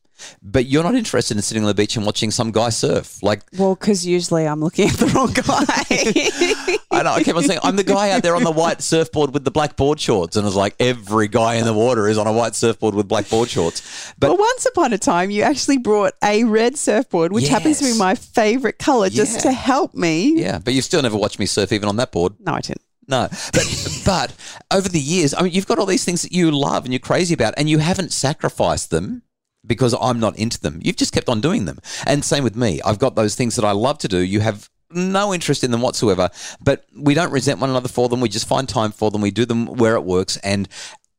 But 0.43 0.67
you're 0.67 0.83
not 0.83 0.95
interested 0.95 1.37
in 1.37 1.43
sitting 1.43 1.63
on 1.63 1.69
the 1.69 1.75
beach 1.75 1.97
and 1.97 2.05
watching 2.07 2.31
some 2.31 2.51
guy 2.51 2.69
surf. 2.71 3.23
Like, 3.23 3.43
Well, 3.59 3.75
because 3.75 4.07
usually 4.07 4.47
I'm 4.47 4.61
looking 4.61 4.89
at 4.89 4.97
the 4.97 5.07
wrong 5.07 5.33
guy. 5.33 6.77
I 6.91 7.03
know, 7.03 7.13
I 7.13 7.23
keep 7.23 7.37
on 7.37 7.45
saying, 7.45 7.61
I'm 7.63 7.77
the 7.77 7.85
guy 7.85 8.11
out 8.11 8.23
there 8.23 8.35
on 8.37 8.43
the 8.45 8.51
white 8.51 8.83
surfboard 8.83 9.33
with 9.33 9.45
the 9.45 9.51
black 9.51 9.77
board 9.77 10.01
shorts. 10.01 10.37
And 10.37 10.47
it's 10.47 10.57
like 10.57 10.75
every 10.81 11.29
guy 11.29 11.55
in 11.55 11.65
the 11.65 11.73
water 11.73 12.09
is 12.09 12.19
on 12.19 12.27
a 12.27 12.33
white 12.33 12.55
surfboard 12.55 12.95
with 12.95 13.09
black 13.09 13.29
board 13.29 13.49
shorts. 13.49 14.13
But 14.19 14.29
well, 14.31 14.39
once 14.39 14.67
upon 14.67 14.93
a 14.93 14.99
time, 14.99 15.31
you 15.31 15.43
actually 15.43 15.79
brought 15.79 16.15
a 16.23 16.45
red 16.45 16.77
surfboard, 16.77 17.33
which 17.33 17.49
happens 17.49 17.79
to 17.79 17.85
be 17.85 17.97
my 17.99 18.15
favorite 18.15 18.79
color, 18.79 19.09
just 19.09 19.37
Yeah. 19.37 19.43
to 19.43 19.53
help 19.53 19.95
me. 19.95 20.41
yeah, 20.41 20.59
but 20.59 20.75
you've 20.75 20.85
still 20.85 21.03
never 21.03 21.17
watched 21.17 21.39
me 21.39 21.47
surf 21.47 21.73
even 21.73 21.89
on 21.89 21.97
that 21.97 22.13
board. 22.13 22.35
No, 22.41 22.53
I 22.55 22.61
didn't. 22.61 22.83
No, 23.09 23.29
but 23.53 24.01
but 24.05 24.33
over 24.71 24.89
the 24.89 25.01
years, 25.01 25.35
I 25.35 25.43
mean, 25.43 25.53
you've 25.53 25.67
got 25.67 25.81
all 25.81 25.87
these 25.87 26.05
things 26.05 26.23
that 26.23 26.31
you 26.33 26.51
love 26.53 26.85
and 26.85 26.93
you're 26.93 27.01
crazy 27.01 27.35
about, 27.35 27.55
and 27.57 27.69
you 27.69 27.79
haven't 27.79 28.13
sacrificed 28.13 28.91
them 28.91 29.23
because 29.67 29.95
I'm 30.01 30.21
not 30.21 30.39
into 30.39 30.61
them. 30.61 30.81
You've 30.83 30.97
just 30.97 31.13
kept 31.13 31.29
on 31.29 31.41
doing 31.41 31.65
them, 31.65 31.79
and 32.07 32.25
same 32.25 32.45
with 32.45 32.57
me. 32.57 32.81
I've 32.85 32.99
got 32.99 33.15
those 33.15 33.35
things 33.35 33.57
that 33.57 33.65
I 33.65 33.73
love 33.73 33.99
to 33.99 34.09
do. 34.09 34.19
You 34.19 34.41
have 34.41 34.69
no 34.91 35.33
interest 35.33 35.63
in 35.63 35.71
them 35.71 35.83
whatsoever, 35.83 36.31
but 36.61 36.85
we 36.97 37.15
don't 37.15 37.33
resent 37.33 37.61
one 37.61 37.71
another 37.71 37.89
for 37.89 38.09
them. 38.09 38.21
We 38.21 38.29
just 38.29 38.49
find 38.49 38.69
time 38.69 38.93
for 38.93 39.11
them. 39.11 39.21
We 39.21 39.31
do 39.31 39.45
them 39.45 39.67
where 39.67 39.95
it 39.95 40.05
works, 40.05 40.37
and 40.39 40.69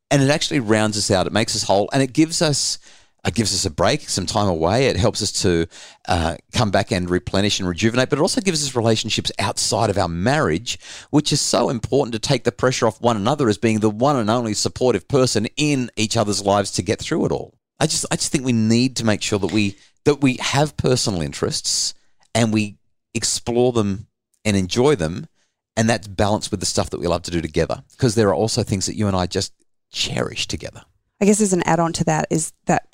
and 0.10 0.21
it 0.21 0.29
actually 0.29 0.60
rounds 0.60 0.98
us 0.98 1.10
out. 1.12 1.27
It 1.27 1.33
makes 1.33 1.55
us 1.55 1.63
whole, 1.63 1.89
and 1.93 2.03
it 2.03 2.13
gives 2.13 2.41
us 2.41 2.79
It 3.24 3.36
gives 3.36 3.53
us 3.53 3.65
a 3.65 3.69
break, 3.69 4.10
some 4.10 4.25
time 4.25 4.48
away. 4.48 4.88
It 4.88 4.98
helps 4.98 5.21
us 5.21 5.31
to 5.43 5.67
uh, 6.07 6.38
come 6.53 6.71
back 6.71 6.91
and 6.91 7.07
replenish 7.07 7.60
and 7.60 7.69
rejuvenate, 7.69 8.10
but 8.10 8.17
it 8.17 8.21
also 8.24 8.41
gives 8.41 8.63
us 8.65 8.75
relationships 8.75 9.31
outside 9.38 9.91
of 9.91 9.98
our 10.00 10.07
marriage, 10.07 10.79
which 11.12 11.31
is 11.31 11.39
so 11.39 11.69
important 11.69 12.13
to 12.13 12.19
take 12.19 12.45
the 12.45 12.51
pressure 12.51 12.88
off 12.88 13.00
one 13.00 13.17
another 13.17 13.48
as 13.48 13.60
being 13.60 13.79
the 13.79 13.91
one 13.91 14.15
and 14.15 14.29
only 14.29 14.55
supportive 14.55 15.07
person 15.07 15.48
in 15.55 15.91
each 15.95 16.17
other's 16.17 16.41
lives 16.43 16.71
to 16.71 16.81
get 16.81 17.00
through 17.00 17.25
it 17.27 17.31
all. 17.31 17.53
I 17.81 17.88
just, 17.88 18.05
I 18.11 18.15
just 18.15 18.31
think 18.31 18.45
we 18.45 18.53
need 18.53 18.95
to 18.97 19.05
make 19.05 19.23
sure 19.23 19.39
that 19.39 19.51
we 19.51 19.75
that 20.05 20.21
we 20.21 20.38
have 20.38 20.77
personal 20.77 21.21
interests 21.21 21.93
and 22.33 22.53
we 22.53 22.77
explore 23.13 23.71
them 23.73 24.07
and 24.45 24.55
enjoy 24.55 24.95
them, 24.95 25.27
and 25.75 25.89
that's 25.89 26.07
balanced 26.07 26.51
with 26.51 26.59
the 26.59 26.65
stuff 26.65 26.91
that 26.91 27.00
we 27.00 27.07
love 27.07 27.23
to 27.23 27.31
do 27.31 27.41
together. 27.41 27.83
Because 27.91 28.15
there 28.15 28.29
are 28.29 28.35
also 28.35 28.63
things 28.63 28.85
that 28.85 28.95
you 28.95 29.07
and 29.07 29.15
I 29.15 29.25
just 29.25 29.53
cherish 29.91 30.47
together. 30.47 30.83
I 31.19 31.25
guess 31.25 31.41
as 31.41 31.53
an 31.53 31.63
add 31.65 31.79
on 31.79 31.93
to 31.93 32.03
that 32.05 32.27
is 32.29 32.53
that 32.65 32.88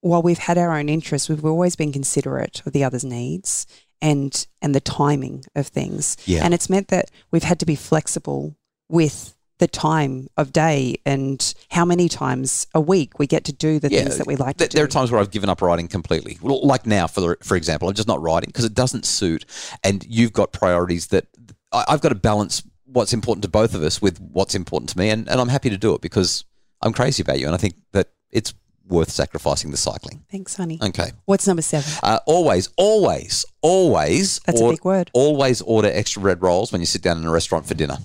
while 0.00 0.22
we've 0.22 0.38
had 0.38 0.58
our 0.58 0.76
own 0.76 0.88
interests, 0.88 1.28
we've 1.28 1.44
always 1.44 1.76
been 1.76 1.92
considerate 1.92 2.62
of 2.64 2.72
the 2.72 2.84
other's 2.84 3.04
needs 3.04 3.66
and 4.02 4.46
and 4.60 4.74
the 4.74 4.80
timing 4.80 5.44
of 5.54 5.66
things. 5.68 6.16
Yeah. 6.26 6.44
And 6.44 6.52
it's 6.52 6.70
meant 6.70 6.88
that 6.88 7.10
we've 7.30 7.42
had 7.42 7.60
to 7.60 7.66
be 7.66 7.74
flexible 7.74 8.56
with 8.88 9.35
the 9.58 9.66
time 9.66 10.28
of 10.36 10.52
day 10.52 10.96
and 11.06 11.54
how 11.70 11.84
many 11.84 12.08
times 12.08 12.66
a 12.74 12.80
week 12.80 13.18
we 13.18 13.26
get 13.26 13.44
to 13.44 13.52
do 13.52 13.78
the 13.78 13.88
things 13.88 14.18
that 14.18 14.26
we 14.26 14.36
like 14.36 14.56
to 14.58 14.64
Th- 14.64 14.72
There 14.72 14.84
are 14.84 14.88
times 14.88 15.10
where 15.10 15.20
I've 15.20 15.30
given 15.30 15.48
up 15.48 15.62
writing 15.62 15.88
completely. 15.88 16.38
Like 16.42 16.86
now, 16.86 17.06
for 17.06 17.20
the, 17.20 17.36
for 17.42 17.56
example, 17.56 17.88
I'm 17.88 17.94
just 17.94 18.08
not 18.08 18.20
writing 18.20 18.48
because 18.48 18.64
it 18.64 18.74
doesn't 18.74 19.06
suit, 19.06 19.46
and 19.82 20.04
you've 20.08 20.32
got 20.32 20.52
priorities 20.52 21.06
that 21.08 21.26
I, 21.72 21.84
I've 21.88 22.00
got 22.00 22.10
to 22.10 22.14
balance 22.14 22.62
what's 22.84 23.12
important 23.12 23.42
to 23.42 23.48
both 23.48 23.74
of 23.74 23.82
us 23.82 24.00
with 24.00 24.18
what's 24.20 24.54
important 24.54 24.90
to 24.90 24.98
me, 24.98 25.10
and, 25.10 25.28
and 25.28 25.40
I'm 25.40 25.48
happy 25.48 25.70
to 25.70 25.78
do 25.78 25.94
it 25.94 26.00
because 26.00 26.44
I'm 26.82 26.92
crazy 26.92 27.22
about 27.22 27.38
you, 27.40 27.46
and 27.46 27.54
I 27.54 27.58
think 27.58 27.74
that 27.92 28.08
it's 28.30 28.52
worth 28.88 29.10
sacrificing 29.10 29.70
the 29.70 29.76
cycling. 29.76 30.24
Thanks, 30.30 30.54
honey. 30.56 30.78
Okay. 30.82 31.10
What's 31.24 31.46
number 31.46 31.62
seven? 31.62 31.92
Uh, 32.02 32.20
always, 32.26 32.68
always, 32.76 33.44
always. 33.62 34.38
That's 34.40 34.60
a 34.60 34.68
big 34.68 34.84
word. 34.84 35.10
Always 35.12 35.60
order 35.62 35.90
extra 35.92 36.22
bread 36.22 36.42
rolls 36.42 36.72
when 36.72 36.80
you 36.80 36.86
sit 36.86 37.02
down 37.02 37.18
in 37.18 37.24
a 37.24 37.30
restaurant 37.30 37.66
for 37.66 37.74
dinner, 37.74 37.98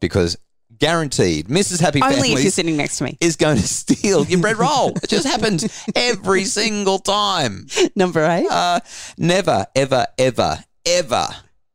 because 0.00 0.36
guaranteed, 0.78 1.48
Mrs. 1.48 1.80
Happy 1.80 2.00
Only 2.02 2.32
if 2.32 2.42
you're 2.42 2.50
sitting 2.52 2.76
next 2.76 2.98
to 2.98 3.04
me. 3.04 3.18
is 3.20 3.36
going 3.36 3.56
to 3.60 3.66
steal 3.66 4.24
your 4.26 4.40
bread 4.40 4.58
roll. 4.58 4.92
It 5.02 5.08
just 5.08 5.26
happens 5.26 5.86
every 5.94 6.44
single 6.44 6.98
time. 6.98 7.66
Number 7.96 8.24
eight. 8.24 8.46
Uh, 8.50 8.80
never, 9.16 9.66
ever, 9.74 10.06
ever, 10.18 10.58
ever 10.86 11.28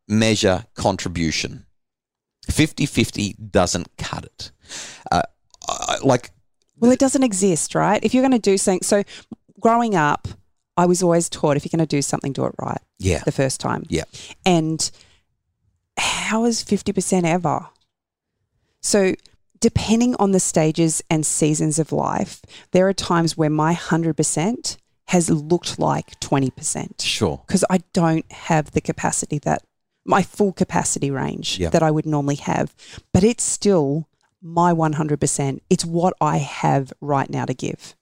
measure 0.07 0.65
contribution. 0.75 1.65
50 2.49 2.85
50 2.85 3.35
doesn't 3.51 3.87
cut 3.97 4.25
it. 4.25 4.51
Uh, 5.11 5.21
like, 6.03 6.31
Well, 6.77 6.91
it 6.91 6.99
doesn't 6.99 7.23
exist, 7.23 7.73
right? 7.73 8.03
If 8.03 8.13
you're 8.13 8.21
going 8.21 8.31
to 8.31 8.39
do 8.39 8.57
something, 8.57 8.83
so 8.83 9.03
growing 9.59 9.95
up, 9.95 10.27
I 10.75 10.85
was 10.85 11.01
always 11.03 11.29
taught 11.29 11.55
if 11.55 11.63
you're 11.63 11.75
going 11.77 11.87
to 11.87 11.95
do 11.95 12.01
something, 12.01 12.33
do 12.33 12.45
it 12.45 12.55
right 12.59 12.81
yeah, 12.99 13.19
the 13.23 13.31
first 13.31 13.59
time. 13.59 13.83
yeah, 13.89 14.03
And 14.45 14.89
how 15.97 16.45
is 16.45 16.63
50% 16.63 17.23
ever? 17.25 17.67
So, 18.83 19.15
depending 19.59 20.15
on 20.19 20.31
the 20.31 20.39
stages 20.39 21.01
and 21.09 21.25
seasons 21.25 21.79
of 21.79 21.91
life, 21.91 22.41
there 22.71 22.87
are 22.87 22.93
times 22.93 23.37
where 23.37 23.49
my 23.49 23.73
100% 23.73 24.77
has 25.07 25.29
looked 25.29 25.79
like 25.79 26.19
20% 26.19 27.01
sure. 27.01 27.41
because 27.47 27.63
I 27.69 27.79
don't 27.93 28.29
have 28.31 28.71
the 28.71 28.81
capacity 28.81 29.39
that 29.39 29.63
my 30.05 30.21
full 30.21 30.51
capacity 30.51 31.09
range 31.11 31.59
Yeah. 31.59 31.69
that 31.69 31.81
I 31.83 31.91
would 31.91 32.05
normally 32.05 32.35
have. 32.35 32.75
But 33.13 33.23
it's 33.23 33.43
still 33.43 34.09
my 34.41 34.73
100%. 34.73 35.61
It's 35.69 35.85
what 35.85 36.13
I 36.19 36.37
have 36.37 36.91
right 36.99 37.29
now 37.29 37.45
to 37.45 37.53
give. 37.53 37.95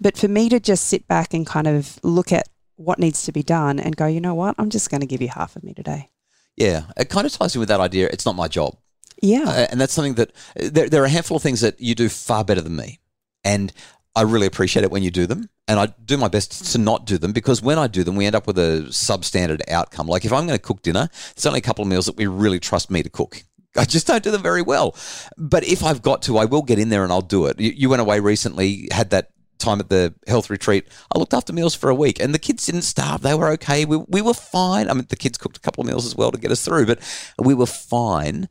But 0.00 0.16
for 0.18 0.26
me 0.28 0.48
to 0.48 0.58
just 0.58 0.84
sit 0.88 1.06
back 1.06 1.32
and 1.32 1.46
kind 1.46 1.66
of 1.68 2.00
look 2.02 2.32
at 2.32 2.48
what 2.76 2.98
needs 2.98 3.22
to 3.24 3.32
be 3.32 3.42
done 3.44 3.78
and 3.78 3.96
go, 3.96 4.06
you 4.06 4.20
know 4.20 4.34
what, 4.34 4.54
I'm 4.58 4.70
just 4.70 4.90
going 4.90 5.00
to 5.00 5.06
give 5.06 5.22
you 5.22 5.28
half 5.28 5.54
of 5.56 5.62
me 5.62 5.74
today. 5.74 6.10
Yeah, 6.56 6.84
it 6.96 7.08
kind 7.08 7.24
of 7.26 7.32
ties 7.32 7.54
in 7.54 7.60
with 7.60 7.68
that 7.68 7.80
idea. 7.80 8.08
It's 8.12 8.26
not 8.26 8.34
my 8.34 8.48
job. 8.48 8.76
Yeah. 9.22 9.44
Uh, 9.46 9.66
and 9.70 9.80
that's 9.80 9.92
something 9.92 10.14
that 10.14 10.32
there, 10.54 10.88
there 10.88 11.02
are 11.02 11.06
a 11.06 11.10
handful 11.10 11.36
of 11.36 11.42
things 11.42 11.60
that 11.60 11.80
you 11.80 11.94
do 11.94 12.08
far 12.08 12.44
better 12.44 12.60
than 12.60 12.76
me. 12.76 13.00
And 13.44 13.72
I 14.14 14.22
really 14.22 14.46
appreciate 14.46 14.84
it 14.84 14.90
when 14.90 15.02
you 15.02 15.10
do 15.10 15.26
them. 15.26 15.48
And 15.66 15.78
I 15.78 15.86
do 16.04 16.16
my 16.16 16.28
best 16.28 16.72
to 16.72 16.78
not 16.78 17.04
do 17.04 17.18
them 17.18 17.32
because 17.32 17.60
when 17.60 17.78
I 17.78 17.88
do 17.88 18.02
them, 18.02 18.16
we 18.16 18.26
end 18.26 18.34
up 18.34 18.46
with 18.46 18.58
a 18.58 18.86
substandard 18.88 19.60
outcome. 19.68 20.06
Like 20.06 20.24
if 20.24 20.32
I'm 20.32 20.46
going 20.46 20.58
to 20.58 20.62
cook 20.62 20.82
dinner, 20.82 21.08
it's 21.32 21.46
only 21.46 21.58
a 21.58 21.62
couple 21.62 21.82
of 21.82 21.88
meals 21.88 22.06
that 22.06 22.16
we 22.16 22.26
really 22.26 22.58
trust 22.58 22.90
me 22.90 23.02
to 23.02 23.10
cook. 23.10 23.44
I 23.76 23.84
just 23.84 24.06
don't 24.06 24.24
do 24.24 24.30
them 24.30 24.42
very 24.42 24.62
well. 24.62 24.96
But 25.36 25.64
if 25.64 25.84
I've 25.84 26.02
got 26.02 26.22
to, 26.22 26.38
I 26.38 26.46
will 26.46 26.62
get 26.62 26.78
in 26.78 26.88
there 26.88 27.04
and 27.04 27.12
I'll 27.12 27.20
do 27.20 27.46
it. 27.46 27.60
You, 27.60 27.70
you 27.70 27.88
went 27.90 28.00
away 28.00 28.18
recently, 28.18 28.88
had 28.90 29.10
that 29.10 29.30
time 29.58 29.80
at 29.80 29.88
the 29.88 30.14
health 30.26 30.50
retreat. 30.50 30.88
I 31.14 31.18
looked 31.18 31.34
after 31.34 31.52
meals 31.52 31.74
for 31.74 31.90
a 31.90 31.94
week 31.94 32.20
and 32.20 32.34
the 32.34 32.38
kids 32.38 32.66
didn't 32.66 32.82
starve. 32.82 33.22
They 33.22 33.34
were 33.34 33.48
okay. 33.50 33.84
We, 33.84 33.96
we 34.08 34.22
were 34.22 34.34
fine. 34.34 34.88
I 34.88 34.94
mean, 34.94 35.06
the 35.08 35.16
kids 35.16 35.38
cooked 35.38 35.56
a 35.56 35.60
couple 35.60 35.82
of 35.82 35.88
meals 35.88 36.06
as 36.06 36.16
well 36.16 36.30
to 36.30 36.38
get 36.38 36.50
us 36.50 36.64
through, 36.64 36.86
but 36.86 37.00
we 37.38 37.54
were 37.54 37.66
fine. 37.66 38.48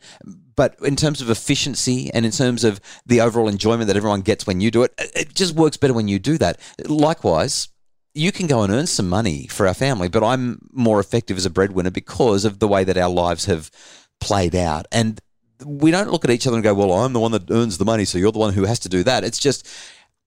But 0.56 0.76
in 0.82 0.96
terms 0.96 1.22
of 1.22 1.30
efficiency 1.30 2.10
and 2.14 2.26
in 2.26 2.32
terms 2.32 2.64
of 2.64 2.80
the 3.06 3.22
overall 3.22 3.48
enjoyment 3.48 3.88
that 3.88 3.98
everyone 3.98 4.22
gets 4.22 4.48
when 4.48 4.60
you 4.60 4.72
do 4.72 4.84
it, 4.84 4.94
it- 4.98 5.34
just 5.36 5.54
works 5.56 5.78
better 5.78 5.94
when 5.94 6.08
you 6.08 6.18
do 6.18 6.38
that. 6.40 6.60
Likewise, 6.88 7.68
you 8.16 8.32
can 8.32 8.48
go 8.48 8.64
and 8.64 8.74
earn 8.74 8.88
some 8.88 9.08
money 9.08 9.46
for 9.46 9.68
our 9.68 9.76
family, 9.76 10.08
but 10.10 10.24
I'm 10.24 10.60
more 10.72 11.00
effective 11.00 11.38
as 11.38 11.46
a 11.46 11.52
breadwinner 11.52 11.92
because 11.92 12.44
of 12.44 12.58
the 12.58 12.68
way 12.68 12.84
that 12.84 12.98
our 12.98 13.10
lives 13.10 13.46
have 13.46 13.70
played 14.20 14.56
out. 14.56 14.88
And 14.92 15.22
we 15.64 15.92
don't 15.92 16.12
look 16.12 16.24
at 16.24 16.32
each 16.32 16.48
other 16.48 16.56
and 16.56 16.64
go, 16.64 16.74
well, 16.74 16.92
I'm 16.92 17.14
the 17.14 17.20
one 17.20 17.32
that 17.34 17.52
earns 17.52 17.78
the 17.78 17.86
money, 17.86 18.06
so 18.06 18.18
you're 18.18 18.32
the 18.32 18.40
one 18.40 18.54
who 18.54 18.66
has 18.66 18.80
to 18.80 18.90
do 18.90 19.04
that. 19.04 19.24
It's 19.24 19.40
just 19.40 19.68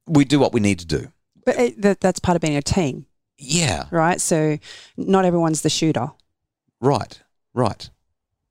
we 0.06 0.24
do 0.24 0.38
what 0.38 0.52
we 0.52 0.60
need 0.60 0.78
to 0.80 0.86
do. 0.86 1.12
But 1.44 1.58
it, 1.58 1.82
that, 1.82 2.00
that's 2.00 2.20
part 2.20 2.36
of 2.36 2.42
being 2.42 2.56
a 2.56 2.62
team, 2.62 3.06
Yeah, 3.38 3.84
right? 3.90 4.20
So 4.20 4.58
not 4.96 5.24
everyone's 5.24 5.62
the 5.62 5.70
shooter. 5.70 6.10
right, 6.80 7.20
right. 7.54 7.90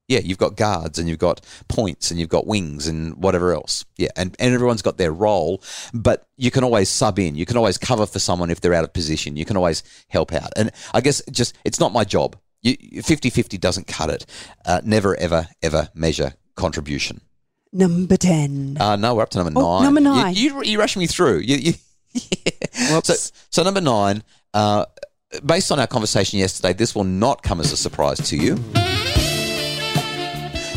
Yeah, 0.08 0.22
you've 0.24 0.40
got 0.40 0.56
guards 0.56 0.98
and 0.98 1.08
you've 1.08 1.20
got 1.20 1.46
points 1.68 2.10
and 2.10 2.20
you've 2.20 2.30
got 2.30 2.48
wings 2.48 2.88
and 2.88 3.16
whatever 3.22 3.54
else. 3.54 3.86
Yeah, 3.96 4.08
and, 4.16 4.36
and 4.40 4.56
everyone's 4.56 4.82
got 4.82 4.98
their 4.98 5.12
role, 5.12 5.62
but 5.94 6.28
you 6.36 6.50
can 6.50 6.64
always 6.64 6.90
sub 6.90 7.20
in. 7.20 7.36
You 7.36 7.46
can 7.46 7.58
always 7.58 7.78
cover 7.78 8.08
for 8.08 8.18
someone 8.18 8.50
if 8.50 8.60
they're 8.60 8.74
out 8.74 8.84
of 8.84 8.92
position. 8.92 9.36
You 9.38 9.46
can 9.46 9.56
always 9.56 9.84
help 10.08 10.34
out. 10.34 10.50
And 10.58 10.72
I 10.96 11.02
guess 11.02 11.22
just 11.30 11.56
it's 11.64 11.80
not 11.80 11.94
my 11.94 12.04
job. 12.06 12.36
You, 12.64 12.76
50-50 13.04 13.60
doesn't 13.60 13.86
cut 13.86 14.10
it. 14.10 14.26
Uh, 14.66 14.82
never, 14.84 15.16
ever, 15.16 15.48
ever 15.62 15.90
measure 15.94 16.34
contribution. 16.56 17.22
Number 17.72 18.18
10. 18.18 18.78
Uh, 18.80 18.96
no, 18.96 19.16
we're 19.16 19.22
up 19.24 19.30
to 19.30 19.38
number 19.44 19.60
Oh, 19.60 19.76
nine. 19.78 19.84
number 19.84 20.02
nine. 20.02 20.34
You, 20.36 20.64
you, 20.64 20.80
rush 20.80 20.98
me 20.98 21.06
through. 21.06 21.40
You, 21.40 21.58
you, 21.58 21.74
yeah. 22.14 23.00
So, 23.04 23.14
so 23.52 23.64
number 23.64 23.82
nine, 23.82 24.24
uh, 24.54 24.86
based 25.46 25.72
on 25.72 25.80
our 25.80 25.86
conversation 25.88 26.40
yesterday, 26.40 26.74
this 26.74 26.96
will 26.96 27.04
not 27.04 27.44
come 27.44 27.60
as 27.60 27.72
a 27.72 27.78
surprise 27.78 28.18
to 28.30 28.38
you. 28.38 28.56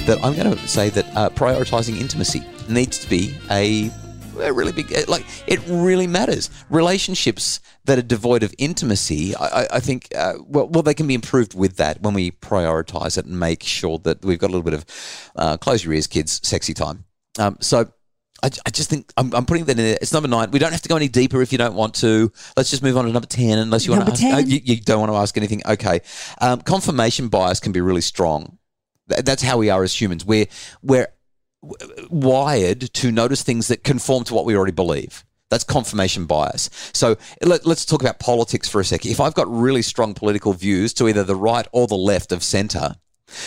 That 0.07 0.19
I'm 0.23 0.35
going 0.35 0.51
to 0.55 0.69
say 0.69 0.91
that 0.91 1.07
uh, 1.17 1.31
prioritizing 1.31 1.99
intimacy 2.01 2.43
needs 2.69 2.99
to 2.99 3.09
be 3.09 3.37
a, 3.51 3.91
a 4.41 4.53
really 4.53 4.73
big, 4.73 5.09
like, 5.09 5.25
it 5.47 5.61
really 5.67 6.07
matters. 6.07 6.51
Relationships 6.71 7.61
that 7.85 7.99
are 7.99 8.03
devoid 8.03 8.43
of 8.43 8.55
intimacy, 8.59 9.35
I, 9.37 9.67
I, 9.73 9.81
think, 9.81 10.09
uh, 10.17 10.35
well, 10.47 10.69
well, 10.69 10.83
they 10.83 10.95
can 10.95 11.07
be 11.07 11.15
improved 11.15 11.55
with 11.55 11.77
that 11.77 12.03
when 12.03 12.15
we 12.15 12.31
prioritize 12.31 13.19
it 13.19 13.27
and 13.27 13.39
make 13.39 13.63
sure 13.63 13.99
that 13.99 14.25
we've 14.25 14.39
got 14.39 14.47
a 14.47 14.53
little 14.53 14.63
bit 14.63 14.75
of, 14.75 14.85
uh, 15.37 15.57
close 15.57 15.85
your 15.85 15.95
ears, 15.95 16.07
kids, 16.07 16.41
sexy 16.43 16.75
time. 16.75 17.05
Um, 17.39 17.57
so 17.61 17.93
I, 18.43 18.51
I 18.67 18.71
just 18.71 18.91
think 18.91 19.13
I'm, 19.17 19.33
I'm 19.35 19.47
putting 19.47 19.65
that 19.67 19.79
in 19.79 19.85
there. 19.85 19.99
It's 20.01 20.13
number 20.13 20.29
nine. 20.29 20.51
We 20.51 20.59
don't 20.59 20.73
have 20.73 20.83
to 20.83 20.89
go 20.89 20.97
any 20.97 21.09
deeper 21.09 21.41
if 21.43 21.53
you 21.53 21.59
don't 21.59 21.75
want 21.75 21.95
to. 21.97 22.33
Let's 22.57 22.71
just 22.71 22.83
move 22.83 22.97
on 22.97 23.05
to 23.05 23.13
number 23.13 23.27
10 23.29 23.59
unless 23.59 23.87
you 23.87 23.93
want 23.93 24.07
to 24.07 24.13
ask. 24.13 24.21
10. 24.21 24.35
uh, 24.35 24.39
you, 24.39 24.61
you 24.65 24.81
don't 24.81 25.01
want 25.01 25.13
to 25.13 25.17
ask 25.17 25.37
anything. 25.37 25.63
Okay. 25.67 26.01
Um, 26.41 26.61
confirmation 26.61 27.29
bias 27.29 27.61
can 27.61 27.73
be 27.73 27.81
really 27.81 28.01
strong. 28.01 28.59
Th- 29.09 29.25
That's 29.25 29.43
how 29.43 29.59
we 29.59 29.71
are 29.71 29.83
as 29.83 29.99
humans. 29.99 30.25
We're, 30.25 30.47
we're 30.83 31.09
wired 32.11 32.93
to 32.95 33.13
notice 33.13 33.43
things 33.43 33.69
that 33.69 33.85
conform 33.85 34.25
to 34.25 34.35
what 34.35 34.45
we 34.45 34.57
already 34.57 34.73
believe. 34.73 35.25
That's 35.51 35.65
confirmation 35.65 36.25
bias. 36.25 36.71
So 36.95 37.17
let, 37.43 37.67
us 37.67 37.85
talk 37.85 38.01
about 38.01 38.19
politics 38.19 38.69
for 38.69 38.81
a 38.81 38.85
second. 38.85 39.11
If 39.11 39.21
I've 39.21 39.35
got 39.35 39.53
really 39.53 39.83
strong 39.83 40.15
political 40.15 40.55
views 40.55 40.95
to 40.95 41.09
either 41.09 41.25
the 41.25 41.37
right 41.37 41.67
or 41.73 41.87
the 41.87 41.95
left 41.95 42.33
of 42.33 42.43
centre, 42.43 42.97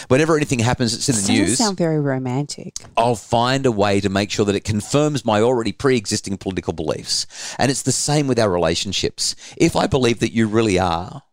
whenever 0.08 0.36
anything 0.36 0.60
happens 0.60 0.92
that's 0.92 1.10
in 1.10 1.26
the 1.26 1.42
news, 1.42 1.58
sound 1.58 1.78
very 1.78 2.00
romantic. 2.00 2.76
I'll 2.96 3.16
find 3.16 3.66
a 3.66 3.72
way 3.72 4.02
to 4.02 4.10
make 4.10 4.30
sure 4.30 4.46
that 4.46 4.56
it 4.56 4.64
confirms 4.64 5.26
my 5.26 5.42
already 5.42 5.72
pre 5.72 5.98
existing 5.98 6.38
political 6.38 6.74
beliefs. 6.74 7.26
And 7.58 7.72
it's 7.72 7.82
the 7.82 7.92
same 7.92 8.28
with 8.28 8.38
our 8.38 8.52
relationships. 8.52 9.36
If 9.58 9.76
I 9.76 9.88
believe 9.88 10.20
that 10.20 10.32
you 10.32 10.48
really 10.48 10.78
are 10.78 11.24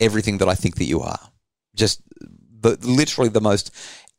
everything 0.00 0.38
that 0.38 0.48
I 0.48 0.56
think 0.56 0.76
that 0.78 0.86
you 0.86 1.00
are, 1.00 1.30
just 1.76 2.02
the, 2.60 2.76
literally 2.82 3.30
the 3.30 3.40
most 3.40 3.70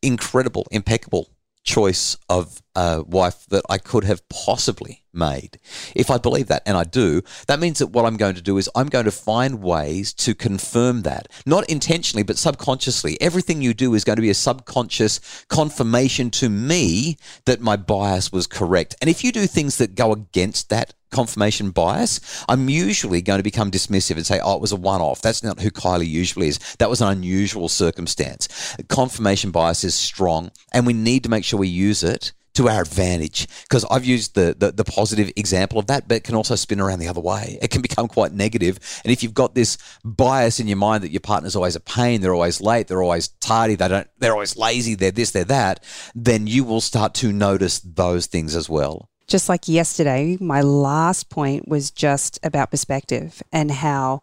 incredible, 0.02 0.66
impeccable 0.72 1.30
choice 1.70 2.18
of 2.28 2.64
a 2.76 3.04
wife 3.04 3.46
that 3.50 3.64
I 3.70 3.78
could 3.78 4.04
have 4.04 4.28
possibly 4.28 5.04
made. 5.14 5.60
If 5.96 6.10
I 6.10 6.18
believe 6.18 6.48
that, 6.48 6.64
and 6.66 6.76
I 6.76 6.84
do, 6.84 7.22
that 7.48 7.60
means 7.60 7.78
that 7.78 7.88
what 7.88 8.06
I'm 8.06 8.18
going 8.18 8.34
to 8.36 8.42
do 8.42 8.58
is 8.58 8.70
I'm 8.76 8.88
going 8.88 9.06
to 9.06 9.12
find 9.12 9.62
ways 9.62 10.12
to 10.26 10.34
confirm 10.34 11.04
that. 11.04 11.28
Not 11.46 11.70
intentionally, 11.70 12.24
but 12.24 12.40
subconsciously. 12.40 13.22
Everything 13.22 13.62
you 13.62 13.76
do 13.76 13.94
is 13.94 14.04
going 14.04 14.16
to 14.16 14.22
be 14.22 14.32
a 14.32 14.46
subconscious 14.50 15.46
confirmation 15.48 16.32
to 16.32 16.50
me 16.50 17.18
that 17.46 17.62
my 17.62 17.76
bias 17.76 18.32
was 18.32 18.48
correct. 18.48 18.96
And 19.00 19.10
if 19.10 19.24
you 19.24 19.32
do 19.32 19.46
things 19.46 19.78
that 19.78 19.94
go 19.94 20.12
against 20.12 20.70
that 20.70 20.96
confirmation 21.12 21.72
bias, 21.72 22.20
I'm 22.48 22.70
usually 22.70 23.22
going 23.22 23.40
to 23.40 23.44
become 23.44 23.72
dismissive 23.72 24.18
and 24.18 24.26
say, 24.26 24.40
oh, 24.44 24.56
it 24.56 24.62
was 24.62 24.72
a 24.72 24.76
one 24.76 25.02
off. 25.02 25.22
That's 25.22 25.44
not 25.44 25.60
who 25.60 25.72
Kylie 25.72 26.08
usually 26.08 26.48
is. 26.48 26.60
That 26.80 26.90
was 26.90 27.02
an 27.02 27.10
unusual 27.10 27.70
circumstance. 27.70 28.48
Confirmation 28.88 29.52
bias 29.52 29.84
is 29.84 29.96
strong, 29.96 30.52
and 30.74 30.86
we 30.86 30.94
need 30.94 31.24
to 31.24 31.30
make 31.30 31.44
sure 31.44 31.60
we 31.60 31.68
use 31.68 32.04
it 32.04 32.34
to 32.60 32.68
our 32.68 32.82
advantage 32.82 33.48
because 33.64 33.86
I've 33.90 34.04
used 34.04 34.36
the, 34.36 34.56
the, 34.58 34.72
the 34.72 34.84
positive 34.84 35.32
example 35.36 35.80
of 35.80 35.88
that, 35.88 36.08
but 36.08 36.16
it 36.16 36.24
can 36.24 36.36
also 36.36 36.56
spin 36.56 36.82
around 36.82 37.00
the 37.00 37.08
other 37.08 37.22
way. 37.22 37.58
It 37.62 37.70
can 37.70 37.82
become 37.82 38.08
quite 38.08 38.34
negative. 38.34 38.80
And 39.04 39.14
if 39.14 39.24
you've 39.24 39.34
got 39.34 39.56
this 39.56 39.78
bias 40.04 40.60
in 40.60 40.68
your 40.68 40.78
mind 40.78 41.04
that 41.04 41.12
your 41.12 41.22
partner's 41.22 41.56
always 41.56 41.76
a 41.76 41.80
pain, 41.80 42.22
they're 42.22 42.34
always 42.34 42.60
late, 42.60 42.88
they're 42.88 43.04
always 43.04 43.30
tardy, 43.30 43.76
they 43.76 43.88
don't, 43.88 44.08
they're 44.18 44.34
always 44.34 44.58
lazy, 44.58 44.96
they're 44.96 45.12
this, 45.12 45.32
they're 45.32 45.46
that, 45.46 45.84
then 46.16 46.48
you 46.48 46.64
will 46.64 46.82
start 46.82 47.14
to 47.16 47.32
notice 47.32 47.80
those 47.80 48.26
things 48.26 48.56
as 48.56 48.70
well. 48.70 49.09
Just 49.30 49.48
like 49.48 49.68
yesterday, 49.68 50.38
my 50.42 50.62
last 50.62 51.30
point 51.30 51.68
was 51.68 51.92
just 51.92 52.40
about 52.44 52.72
perspective 52.72 53.42
and 53.52 53.72
how 53.72 54.22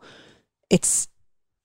it's 0.68 1.08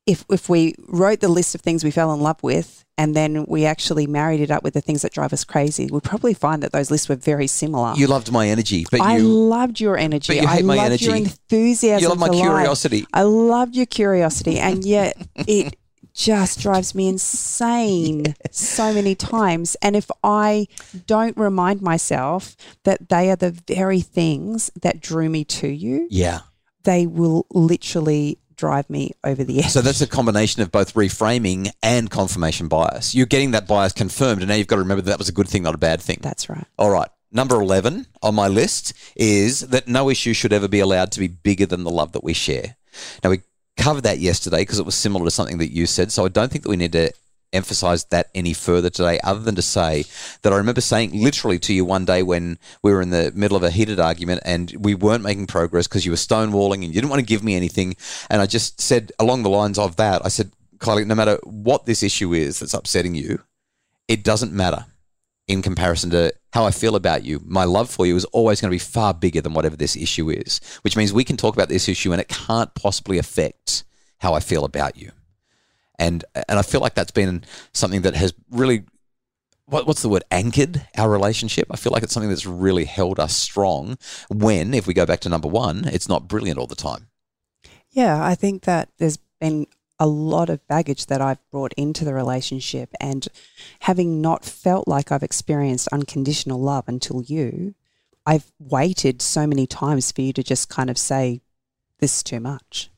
if 0.08 0.26
if 0.30 0.50
we 0.50 0.76
wrote 0.88 1.20
the 1.20 1.28
list 1.28 1.56
of 1.56 1.62
things 1.62 1.84
we 1.84 1.92
fell 1.92 2.14
in 2.14 2.20
love 2.22 2.42
with 2.44 2.86
and 2.98 3.16
then 3.16 3.46
we 3.48 3.66
actually 3.66 4.06
married 4.08 4.42
it 4.42 4.52
up 4.52 4.64
with 4.64 4.74
the 4.74 4.82
things 4.82 5.02
that 5.02 5.12
drive 5.12 5.34
us 5.34 5.44
crazy, 5.44 5.88
we'd 5.92 6.04
probably 6.04 6.34
find 6.34 6.62
that 6.64 6.72
those 6.72 6.92
lists 6.92 7.10
were 7.10 7.16
very 7.16 7.48
similar. 7.48 7.94
You 7.96 8.08
loved 8.08 8.32
my 8.32 8.48
energy, 8.48 8.86
but 8.92 9.02
I 9.02 9.18
you 9.18 9.24
loved 9.24 9.80
your 9.80 9.98
energy. 9.98 10.34
But 10.36 10.42
you 10.42 10.48
hate 10.48 10.60
I 10.60 10.62
my 10.62 10.76
loved 10.76 10.86
energy. 10.88 11.06
your 11.06 11.16
enthusiasm. 11.16 12.04
you 12.04 12.10
love 12.10 12.20
my 12.20 12.28
for 12.28 12.34
life. 12.34 12.42
curiosity. 12.44 13.06
I 13.14 13.24
loved 13.24 13.76
your 13.76 13.88
curiosity, 13.88 14.60
and 14.60 14.86
yet 14.86 15.18
it 15.36 15.76
just 16.22 16.60
drives 16.60 16.94
me 16.94 17.08
insane 17.08 18.36
so 18.52 18.94
many 18.94 19.16
times. 19.16 19.76
And 19.82 19.96
if 19.96 20.10
I 20.24 20.68
don't 21.08 21.36
remind 21.36 21.82
myself 21.82 22.56
that 22.84 23.10
they 23.10 23.32
are 23.32 23.36
the 23.36 23.50
very 23.68 24.02
things 24.02 24.70
that 24.82 25.02
drew 25.02 25.30
me 25.30 25.44
to 25.46 25.68
you, 25.68 26.08
Yeah. 26.12 26.42
they 26.84 27.08
will 27.08 27.48
literally 27.52 28.38
drive 28.56 28.88
me 28.88 29.12
over 29.24 29.44
the 29.44 29.60
edge. 29.64 29.72
So 29.72 29.82
that's 29.82 30.02
a 30.02 30.08
combination 30.08 30.62
of 30.62 30.72
both 30.72 30.94
reframing 30.94 31.72
and 31.82 32.12
confirmation 32.12 32.68
bias. 32.68 33.16
You're 33.16 33.26
getting 33.26 33.52
that 33.52 33.68
bias 33.68 33.92
confirmed, 33.92 34.42
and 34.44 34.50
now 34.50 34.54
you've 34.56 34.68
got 34.68 34.76
to 34.76 34.84
remember 34.84 35.02
that, 35.02 35.10
that 35.10 35.18
was 35.20 35.30
a 35.30 35.34
good 35.34 35.48
thing, 35.50 35.64
not 35.64 35.74
a 35.74 35.80
bad 35.80 36.02
thing. 36.02 36.20
That's 36.22 36.48
right. 36.50 36.66
All 36.78 36.92
right. 36.92 37.10
Number 37.32 37.60
11 37.60 38.06
on 38.22 38.36
my 38.36 38.48
list 38.48 38.94
is 39.16 39.62
that 39.62 39.88
no 39.88 40.10
issue 40.12 40.34
should 40.34 40.54
ever 40.54 40.68
be 40.68 40.80
allowed 40.82 41.12
to 41.14 41.20
be 41.20 41.28
bigger 41.30 41.66
than 41.66 41.84
the 41.84 41.90
love 41.90 42.12
that 42.12 42.24
we 42.24 42.34
share. 42.34 42.76
Now, 43.24 43.32
we 43.32 43.42
covered 43.78 44.04
that 44.04 44.20
yesterday 44.20 44.60
because 44.60 44.80
it 44.80 44.86
was 44.86 44.96
similar 44.96 45.26
to 45.26 45.32
something 45.32 45.58
that 45.60 45.72
you 45.72 45.86
said. 45.86 46.12
So 46.12 46.26
I 46.26 46.30
don't 46.30 46.52
think 46.52 46.64
that 46.64 46.70
we 46.70 46.78
need 46.78 46.94
to 46.94 47.12
emphasize 47.54 48.06
that 48.06 48.30
any 48.34 48.54
further 48.54 48.90
today, 48.90 49.20
other 49.24 49.42
than 49.42 49.56
to 49.56 49.62
say 49.62 50.06
that 50.42 50.54
I 50.54 50.58
remember 50.58 50.82
saying 50.82 51.12
literally 51.14 51.60
to 51.60 51.74
you 51.74 51.84
one 51.84 52.06
day 52.06 52.24
when 52.24 52.58
we 52.82 52.94
were 52.94 53.02
in 53.02 53.10
the 53.10 53.32
middle 53.36 53.58
of 53.58 53.64
a 53.64 53.70
heated 53.70 54.00
argument 54.00 54.42
and 54.46 54.74
we 54.80 54.96
weren't 54.96 55.24
making 55.24 55.48
progress 55.48 55.88
because 55.88 56.06
you 56.06 56.12
were 56.12 56.18
stonewalling 56.18 56.76
and 56.76 56.86
you 56.86 56.94
didn't 56.94 57.10
want 57.10 57.20
to 57.20 57.26
give 57.26 57.44
me 57.44 57.56
anything. 57.56 57.96
And 58.30 58.42
I 58.42 58.46
just 58.46 58.80
said 58.80 59.12
along 59.20 59.44
the 59.44 59.50
lines 59.50 59.78
of 59.78 59.98
that, 59.98 60.26
I 60.26 60.30
said, 60.30 60.52
Kylie, 60.78 61.06
no 61.06 61.16
matter 61.16 61.40
what 61.44 61.86
this 61.86 62.04
issue 62.04 62.34
is 62.34 62.60
that's 62.60 62.74
upsetting 62.74 63.16
you, 63.16 63.42
it 64.08 64.24
doesn't 64.24 64.54
matter 64.54 64.86
in 65.52 65.62
comparison 65.62 66.10
to 66.12 66.34
how 66.54 66.64
I 66.64 66.72
feel 66.72 66.96
about 66.96 67.26
you. 67.26 67.42
My 67.46 67.66
love 67.66 67.90
for 67.90 68.06
you 68.06 68.16
is 68.16 68.24
always 68.26 68.62
going 68.62 68.70
to 68.70 68.76
be 68.76 68.80
far 68.80 69.14
bigger 69.14 69.42
than 69.42 69.54
whatever 69.54 69.76
this 69.76 69.98
issue 69.98 70.30
is, 70.30 70.62
which 70.82 70.96
means 70.96 71.12
we 71.12 71.26
can 71.26 71.36
talk 71.36 71.54
about 71.54 71.68
this 71.68 71.90
issue 71.90 72.14
and 72.14 72.22
it 72.22 72.30
can't 72.30 72.74
possibly 72.74 73.18
affect 73.18 73.84
how 74.20 74.34
I 74.34 74.40
feel 74.40 74.64
about 74.64 74.98
you. 74.98 75.12
And 76.00 76.24
and 76.48 76.58
I 76.58 76.62
feel 76.62 76.80
like 76.80 76.96
that's 76.96 77.12
been 77.12 77.44
something 77.74 78.02
that 78.04 78.16
has 78.16 78.34
really 78.50 78.86
what, 79.66 79.86
what's 79.86 80.02
the 80.02 80.10
word 80.10 80.24
anchored 80.32 80.88
our 80.98 81.10
relationship. 81.10 81.68
I 81.70 81.76
feel 81.76 81.92
like 81.92 82.04
it's 82.04 82.14
something 82.14 82.30
that's 82.30 82.46
really 82.46 82.86
held 82.86 83.20
us 83.20 83.36
strong. 83.36 83.98
When, 84.30 84.74
if 84.74 84.88
we 84.88 84.94
go 84.94 85.06
back 85.06 85.20
to 85.22 85.30
number 85.30 85.48
one, 85.48 85.86
it's 85.86 86.10
not 86.10 86.28
brilliant 86.28 86.60
all 86.60 86.68
the 86.68 86.76
time. 86.76 87.08
Yeah, 87.90 88.24
I 88.24 88.36
think 88.36 88.64
that 88.64 88.90
there's 89.00 89.18
been 89.40 89.68
a 90.02 90.08
lot 90.08 90.50
of 90.50 90.68
baggage 90.68 91.06
that 91.06 91.22
I've 91.22 91.38
brought 91.52 91.74
into 91.74 92.04
the 92.04 92.14
relationship. 92.16 92.90
And 93.00 93.28
having 93.82 94.20
not 94.20 94.44
felt 94.44 94.88
like 94.88 95.12
I've 95.12 95.22
experienced 95.22 95.88
unconditional 95.92 96.60
love 96.60 96.86
until 96.88 97.22
you, 97.22 97.76
I've 98.26 98.52
waited 98.58 99.22
so 99.22 99.46
many 99.46 99.68
times 99.68 100.12
for 100.12 100.24
you 100.24 100.34
to 100.34 100.42
just 100.42 100.70
kind 100.70 100.90
of 100.90 100.98
say, 100.98 101.42
This 102.00 102.18
is 102.18 102.24
too 102.24 102.40
much. 102.40 102.90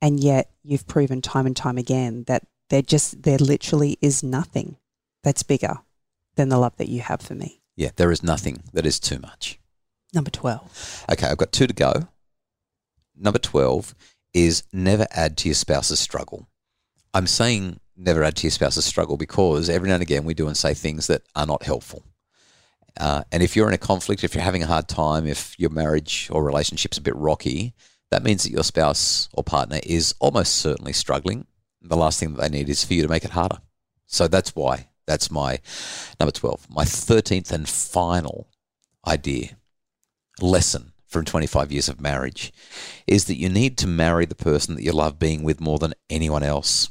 And 0.00 0.20
yet 0.20 0.52
you've 0.62 0.86
proven 0.86 1.20
time 1.20 1.46
and 1.46 1.56
time 1.56 1.78
again 1.78 2.22
that 2.28 2.46
there 2.70 2.82
just, 2.82 3.24
there 3.24 3.38
literally 3.38 3.98
is 4.00 4.22
nothing 4.22 4.76
that's 5.24 5.42
bigger 5.42 5.78
than 6.36 6.48
the 6.48 6.58
love 6.58 6.76
that 6.76 6.88
you 6.88 7.00
have 7.00 7.20
for 7.20 7.34
me. 7.34 7.60
Yeah, 7.74 7.90
there 7.96 8.12
is 8.12 8.22
nothing 8.22 8.62
that 8.72 8.86
is 8.86 9.00
too 9.00 9.18
much. 9.18 9.58
Number 10.14 10.30
12. 10.30 11.06
Okay, 11.10 11.26
I've 11.26 11.38
got 11.38 11.50
two 11.50 11.66
to 11.66 11.74
go. 11.74 12.08
Number 13.16 13.40
12 13.40 13.96
is 14.36 14.64
never 14.70 15.06
add 15.12 15.38
to 15.38 15.48
your 15.48 15.54
spouse's 15.54 15.98
struggle. 15.98 16.46
I'm 17.14 17.26
saying 17.26 17.80
never 17.96 18.22
add 18.22 18.36
to 18.36 18.42
your 18.42 18.50
spouse's 18.50 18.84
struggle 18.84 19.16
because 19.16 19.70
every 19.70 19.88
now 19.88 19.94
and 19.94 20.02
again 20.02 20.24
we 20.24 20.34
do 20.34 20.46
and 20.46 20.54
say 20.54 20.74
things 20.74 21.06
that 21.06 21.22
are 21.34 21.46
not 21.46 21.62
helpful. 21.62 22.04
Uh, 23.00 23.24
and 23.32 23.42
if 23.42 23.56
you're 23.56 23.66
in 23.66 23.72
a 23.72 23.78
conflict, 23.78 24.24
if 24.24 24.34
you're 24.34 24.44
having 24.44 24.62
a 24.62 24.66
hard 24.66 24.88
time, 24.88 25.26
if 25.26 25.58
your 25.58 25.70
marriage 25.70 26.28
or 26.30 26.44
relationship's 26.44 26.98
a 26.98 27.02
bit 27.02 27.16
rocky, 27.16 27.72
that 28.10 28.22
means 28.22 28.42
that 28.42 28.52
your 28.52 28.62
spouse 28.62 29.30
or 29.32 29.42
partner 29.42 29.80
is 29.82 30.14
almost 30.20 30.56
certainly 30.56 30.92
struggling. 30.92 31.46
The 31.80 31.96
last 31.96 32.20
thing 32.20 32.34
that 32.34 32.42
they 32.42 32.58
need 32.58 32.68
is 32.68 32.84
for 32.84 32.92
you 32.92 33.00
to 33.02 33.08
make 33.08 33.24
it 33.24 33.30
harder. 33.30 33.60
So 34.04 34.28
that's 34.28 34.54
why. 34.54 34.90
That's 35.06 35.30
my 35.30 35.60
number 36.20 36.32
12. 36.32 36.68
My 36.68 36.84
13th 36.84 37.52
and 37.52 37.66
final 37.66 38.48
idea, 39.06 39.56
lesson 40.42 40.92
from 41.06 41.24
25 41.24 41.72
years 41.72 41.88
of 41.88 42.00
marriage, 42.00 42.52
is 43.06 43.26
that 43.26 43.38
you 43.38 43.48
need 43.48 43.78
to 43.78 43.86
marry 43.86 44.26
the 44.26 44.34
person 44.34 44.74
that 44.74 44.82
you 44.82 44.92
love 44.92 45.18
being 45.18 45.42
with 45.42 45.60
more 45.60 45.78
than 45.78 45.94
anyone 46.10 46.42
else. 46.42 46.90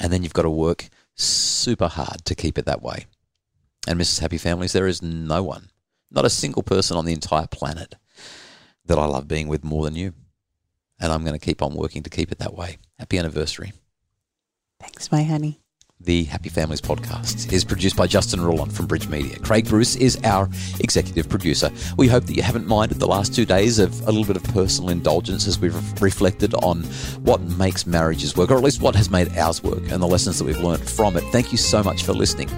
And 0.00 0.12
then 0.12 0.22
you've 0.22 0.32
got 0.32 0.42
to 0.42 0.50
work 0.50 0.88
super 1.14 1.88
hard 1.88 2.24
to 2.24 2.34
keep 2.34 2.58
it 2.58 2.64
that 2.64 2.82
way. 2.82 3.06
And 3.86 4.00
Mrs. 4.00 4.20
Happy 4.20 4.38
Families, 4.38 4.72
there 4.72 4.86
is 4.86 5.02
no 5.02 5.42
one, 5.42 5.68
not 6.10 6.24
a 6.24 6.30
single 6.30 6.62
person 6.62 6.96
on 6.96 7.04
the 7.04 7.12
entire 7.12 7.46
planet 7.46 7.96
that 8.84 8.98
I 8.98 9.04
love 9.04 9.28
being 9.28 9.48
with 9.48 9.64
more 9.64 9.84
than 9.84 9.94
you. 9.94 10.14
And 11.00 11.12
I'm 11.12 11.24
going 11.24 11.38
to 11.38 11.44
keep 11.44 11.62
on 11.62 11.74
working 11.74 12.02
to 12.04 12.10
keep 12.10 12.30
it 12.30 12.38
that 12.38 12.54
way. 12.54 12.78
Happy 12.98 13.18
anniversary. 13.18 13.72
Thanks, 14.80 15.10
my 15.10 15.24
honey. 15.24 15.61
The 16.04 16.24
Happy 16.24 16.48
Families 16.48 16.80
podcast 16.80 17.52
is 17.52 17.64
produced 17.64 17.94
by 17.94 18.08
Justin 18.08 18.40
Ruland 18.40 18.74
from 18.74 18.86
Bridge 18.86 19.06
Media. 19.06 19.38
Craig 19.38 19.68
Bruce 19.68 19.94
is 19.94 20.18
our 20.24 20.48
executive 20.80 21.28
producer. 21.28 21.70
We 21.96 22.08
hope 22.08 22.24
that 22.24 22.34
you 22.34 22.42
haven't 22.42 22.66
minded 22.66 22.98
the 22.98 23.06
last 23.06 23.32
two 23.32 23.44
days 23.44 23.78
of 23.78 24.00
a 24.08 24.10
little 24.10 24.24
bit 24.24 24.34
of 24.34 24.42
personal 24.52 24.90
indulgence 24.90 25.46
as 25.46 25.60
we've 25.60 26.02
reflected 26.02 26.54
on 26.54 26.82
what 27.22 27.40
makes 27.42 27.86
marriages 27.86 28.36
work, 28.36 28.50
or 28.50 28.56
at 28.56 28.64
least 28.64 28.82
what 28.82 28.96
has 28.96 29.10
made 29.10 29.36
ours 29.38 29.62
work, 29.62 29.82
and 29.92 30.02
the 30.02 30.08
lessons 30.08 30.40
that 30.40 30.44
we've 30.44 30.58
learned 30.58 30.90
from 30.90 31.16
it. 31.16 31.22
Thank 31.30 31.52
you 31.52 31.58
so 31.58 31.84
much 31.84 32.02
for 32.02 32.12
listening. 32.14 32.50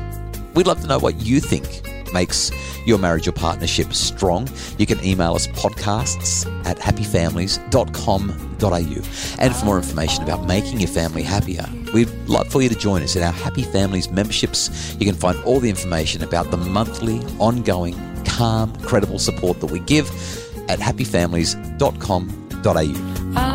We'd 0.54 0.66
love 0.66 0.80
to 0.80 0.86
know 0.86 0.98
what 0.98 1.20
you 1.20 1.38
think 1.38 1.82
makes 2.14 2.50
your 2.86 2.98
marriage 2.98 3.28
or 3.28 3.32
partnership 3.32 3.92
strong. 3.92 4.48
You 4.78 4.86
can 4.86 5.04
email 5.04 5.34
us 5.34 5.48
podcasts 5.48 6.46
at 6.64 6.78
happyfamilies.com.au. 6.78 9.38
And 9.38 9.54
for 9.54 9.64
more 9.66 9.76
information 9.76 10.24
about 10.24 10.46
making 10.46 10.80
your 10.80 10.88
family 10.88 11.22
happier, 11.22 11.66
we'd 11.92 12.08
love 12.26 12.48
for 12.48 12.62
you 12.62 12.70
to 12.70 12.74
join 12.74 13.02
us 13.02 13.16
in 13.16 13.22
our 13.22 13.32
Happy 13.32 13.64
Families 13.64 14.10
memberships. 14.10 14.96
You 14.98 15.04
can 15.04 15.14
find 15.14 15.38
all 15.44 15.60
the 15.60 15.68
information 15.68 16.22
about 16.22 16.50
the 16.50 16.56
monthly, 16.56 17.18
ongoing, 17.38 18.00
calm, 18.24 18.74
credible 18.76 19.18
support 19.18 19.60
that 19.60 19.70
we 19.70 19.80
give 19.80 20.08
at 20.70 20.78
happyfamilies.com.au. 20.78 23.53